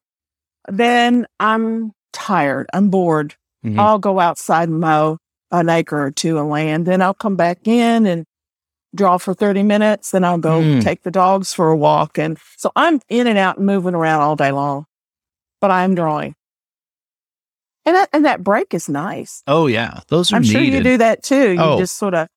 [0.68, 3.36] Then I'm tired, I'm bored.
[3.66, 3.80] Mhm.
[3.80, 5.18] I'll go outside and mow
[5.51, 6.86] an acre or two of land.
[6.86, 8.26] Then I'll come back in and
[8.95, 10.11] draw for 30 minutes.
[10.11, 10.82] Then I'll go Mm.
[10.84, 12.18] take the dogs for a walk.
[12.18, 14.86] And so I'm in and out and moving around all day long,
[15.61, 16.36] but I'm drawing.
[17.86, 19.43] And that, and that break is nice.
[19.45, 19.99] Oh, yeah.
[20.07, 21.51] Those are I'm sure you do that too.
[21.51, 21.78] You Oh.
[21.80, 22.28] just sort of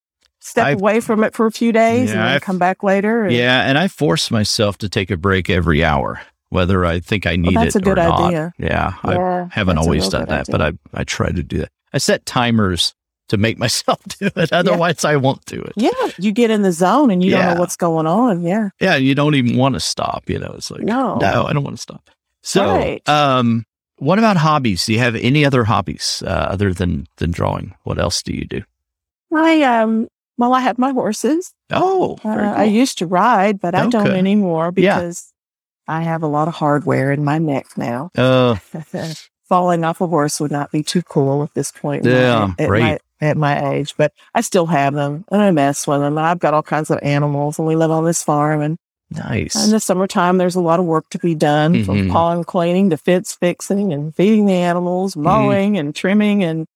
[0.40, 2.82] step I've- away from it for a few days Yeah, and then I've- come back
[2.82, 3.24] later.
[3.24, 3.62] and- Yeah.
[3.62, 6.20] And I force myself to take a break every hour,
[6.50, 8.20] whether I think I need that's it a good or not.
[8.20, 8.52] idea.
[8.58, 8.94] Yeah.
[9.02, 10.52] I haven't always done that, idea.
[10.52, 11.70] but I, I try to do that.
[11.92, 12.94] I set timers
[13.28, 14.52] to make myself do it.
[14.52, 15.72] Otherwise, I won't do it.
[15.76, 18.42] Yeah, you get in the zone and you don't know what's going on.
[18.42, 18.68] Yeah.
[18.80, 20.28] Yeah, you don't even want to stop.
[20.28, 21.16] You know, it's like No.
[21.16, 22.08] no, I don't want to stop.
[22.42, 23.06] So, Right.
[23.08, 23.64] um,
[23.98, 24.86] what about hobbies?
[24.86, 27.74] Do you have any other hobbies uh, other than than drawing?
[27.84, 28.62] What else do you do?
[29.34, 30.06] I um
[30.38, 31.52] well I have my horses.
[31.72, 34.18] Oh, Uh, very I used to ride, but I don't Okay.
[34.18, 35.00] anymore Yeah.
[35.00, 35.32] because
[35.88, 38.10] I have a lot of hardware in my neck now.
[38.16, 38.56] uh,
[39.48, 42.04] Falling off a horse would not be too cool at this point.
[42.04, 43.00] Yeah, at, right.
[43.20, 46.18] my, at my age, but I still have them and I mess with them.
[46.18, 48.76] I've got all kinds of animals and we live on this farm and
[49.12, 49.54] nice.
[49.64, 51.84] in the summertime, there's a lot of work to be done Mhm.
[51.86, 55.22] from pond cleaning to fence fixing and feeding the animals, Mm-hmm.
[55.22, 56.42] mowing and trimming.
[56.42, 56.66] And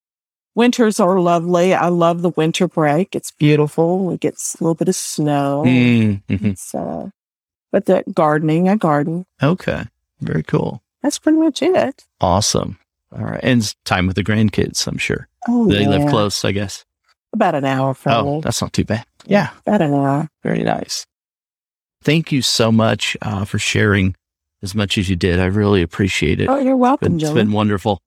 [0.54, 1.74] winters are lovely.
[1.74, 3.16] I love the winter break.
[3.16, 4.04] It's beautiful.
[4.06, 5.64] We get a little bit of snow.
[5.66, 6.44] Mm, mhm.
[6.52, 7.08] It's, uh,
[7.72, 9.26] but the gardening, I garden.
[9.42, 9.84] Okay,
[10.20, 10.82] very cool.
[11.02, 12.04] That's pretty much it.
[12.20, 12.78] Awesome.
[13.12, 14.86] All right, and it's time with the grandkids.
[14.86, 15.88] I'm sure Oh, they yeah.
[15.88, 16.44] live close.
[16.44, 16.84] I guess.
[17.32, 18.40] About an hour from Oh, me.
[18.40, 19.04] that's not too bad.
[19.24, 19.50] Yeah.
[19.66, 20.28] About an hour.
[20.42, 21.06] Very nice.
[22.02, 24.16] Thank you so much uh, for sharing
[24.62, 25.38] as much as you did.
[25.38, 26.48] I really appreciate it.
[26.48, 27.26] Oh, you're welcome, Joe.
[27.28, 28.00] It's been wonderful.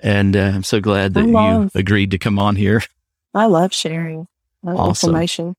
[0.00, 2.82] And uh, I'm so glad that you agreed to come on here.
[3.34, 4.26] I love sharing
[4.66, 5.10] awesome.
[5.10, 5.54] information.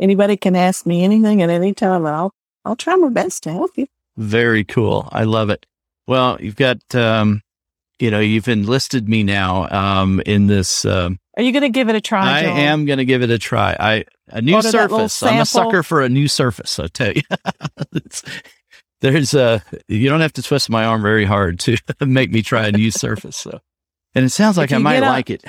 [0.00, 2.32] Anybody can ask me anything at any time, and I'll
[2.64, 3.86] I'll try my best to help you.
[4.16, 5.08] Very cool.
[5.12, 5.66] I love it.
[6.06, 7.42] Well, you've got um,
[8.00, 10.84] you know, you've enlisted me now um, in this.
[10.84, 12.40] Um, Are you going to give it a try?
[12.40, 13.76] I am going to give it a try.
[13.78, 15.22] I a new surface.
[15.22, 16.78] I'm a sucker for a new surface.
[16.78, 17.22] I tell you,
[19.00, 22.66] there's a you don't have to twist my arm very hard to make me try
[22.66, 23.36] a new surface.
[23.36, 23.60] So,
[24.14, 25.44] and it sounds like I might like it.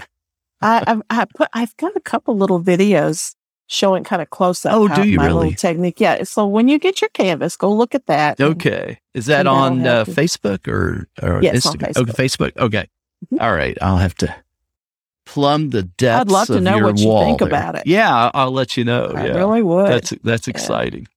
[0.62, 3.36] I, I've, I put I've got a couple little videos
[3.72, 4.74] showing kind of close up.
[4.74, 5.48] Oh, do you my really?
[5.48, 6.24] Little technique, yeah.
[6.24, 8.40] So when you get your canvas, go look at that.
[8.40, 11.94] Okay, is that on uh, Facebook or or yes, Instagram?
[11.94, 11.98] Facebook.
[11.98, 12.58] Okay, Facebook.
[12.58, 12.90] Okay,
[13.26, 13.42] mm-hmm.
[13.42, 13.78] All right.
[13.82, 14.36] I'll have to
[15.26, 16.22] plumb the depths.
[16.22, 17.48] I'd love to know what you think there.
[17.48, 17.88] about it.
[17.88, 19.14] Yeah, I'll, I'll let you know.
[19.16, 19.38] I yeah.
[19.38, 19.88] really would.
[19.88, 21.02] That's that's exciting.
[21.02, 21.08] Yeah.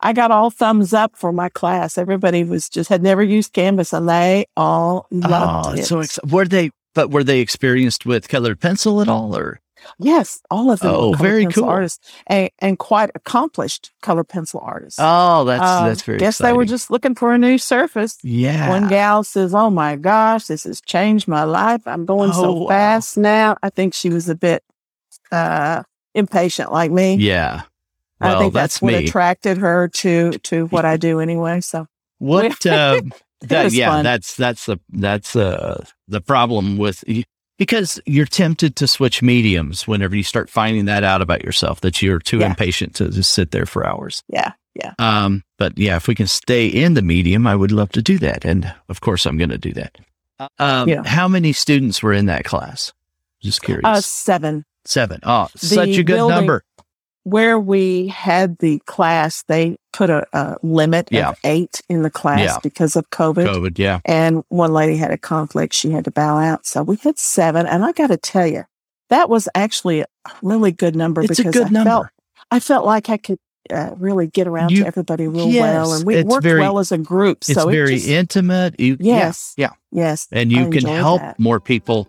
[0.00, 1.96] I got all thumbs up for my class.
[1.96, 5.86] Everybody was just had never used Canvas, and they all loved oh, it.
[5.86, 6.70] So ex- were they?
[6.94, 9.60] But were they experienced with colored pencil at all, or?
[9.98, 10.94] Yes, all of them.
[10.94, 11.64] Oh, very cool.
[11.64, 14.98] Artists and, and quite accomplished color pencil artists.
[15.02, 16.18] Oh, that's um, that's very.
[16.18, 16.54] Guess exciting.
[16.54, 18.18] they were just looking for a new surface.
[18.22, 18.68] Yeah.
[18.68, 21.82] One gal says, "Oh my gosh, this has changed my life.
[21.86, 22.68] I'm going oh, so wow.
[22.68, 24.62] fast now." I think she was a bit
[25.30, 25.82] uh,
[26.14, 27.16] impatient, like me.
[27.16, 27.62] Yeah.
[28.20, 29.06] Well, I think that's, that's what me.
[29.06, 31.60] attracted her to to what I do anyway.
[31.60, 31.86] So
[32.18, 32.64] what?
[32.66, 33.02] Uh,
[33.42, 34.04] that, yeah, fun.
[34.04, 37.04] that's that's the that's uh, the problem with
[37.58, 42.02] because you're tempted to switch mediums whenever you start finding that out about yourself that
[42.02, 42.48] you're too Yeah.
[42.48, 44.22] impatient to just sit there for hours.
[44.28, 44.92] yeah, yeah.
[44.98, 48.18] Um, but yeah, if we can stay in the medium, I would love to do
[48.18, 49.98] that, and of course, I'm going to do that.
[50.58, 51.02] Um, Yeah.
[51.06, 52.92] How many students were in that class?
[53.42, 53.84] Just curious.
[53.84, 54.64] Uh, seven.
[54.84, 55.20] Seven.
[55.22, 56.62] Oh, such a good number.
[57.24, 61.30] Where we had the class, they put a, a limit Yeah.
[61.30, 62.58] of eight in the class Yeah.
[62.62, 63.46] because of COVID.
[63.46, 63.78] COVID.
[63.78, 64.00] Yeah.
[64.04, 66.66] And one lady had a conflict; she had to bow out.
[66.66, 68.64] So we had seven, and I got to tell you,
[69.08, 70.06] that was actually a
[70.42, 71.90] really good number It's a because good I number.
[71.90, 72.06] felt
[72.50, 73.38] I felt like I could
[73.72, 76.78] uh, really get around You- to everybody real yes, well, and we worked very- well
[76.78, 77.42] as a group.
[77.42, 78.78] So it's so very it just, intimate.
[78.78, 79.54] You, Yes.
[79.56, 79.70] Yeah.
[79.90, 81.38] yes, and I you can help that.
[81.38, 82.06] more people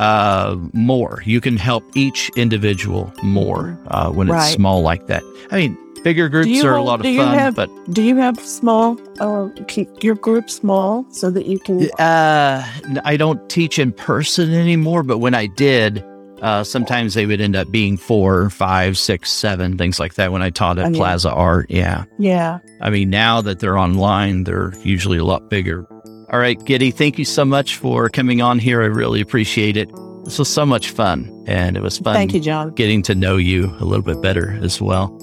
[0.00, 5.22] uh more you can help each individual more uh when it's small like that
[5.52, 8.96] i mean bigger groups are a lot of fun have- but Do you have small?
[9.20, 11.90] Uh, keep your group small so that you can.
[11.98, 12.64] uh
[13.04, 16.04] i don't teach in person anymore but when i did
[16.42, 20.42] uh sometimes they would end up being four five six seven things like that when
[20.42, 22.58] i taught at I mean- plaza art yeah Yeah.
[22.80, 25.86] I mean, now that they're online, they're usually a lot bigger.
[26.30, 28.82] All right, Giddy, thank you so much for coming on here.
[28.82, 29.88] I really appreciate it.
[30.24, 32.74] This was so much fun, and it was fun Thank you, John.
[32.74, 35.16] getting to know you a little bit better as well.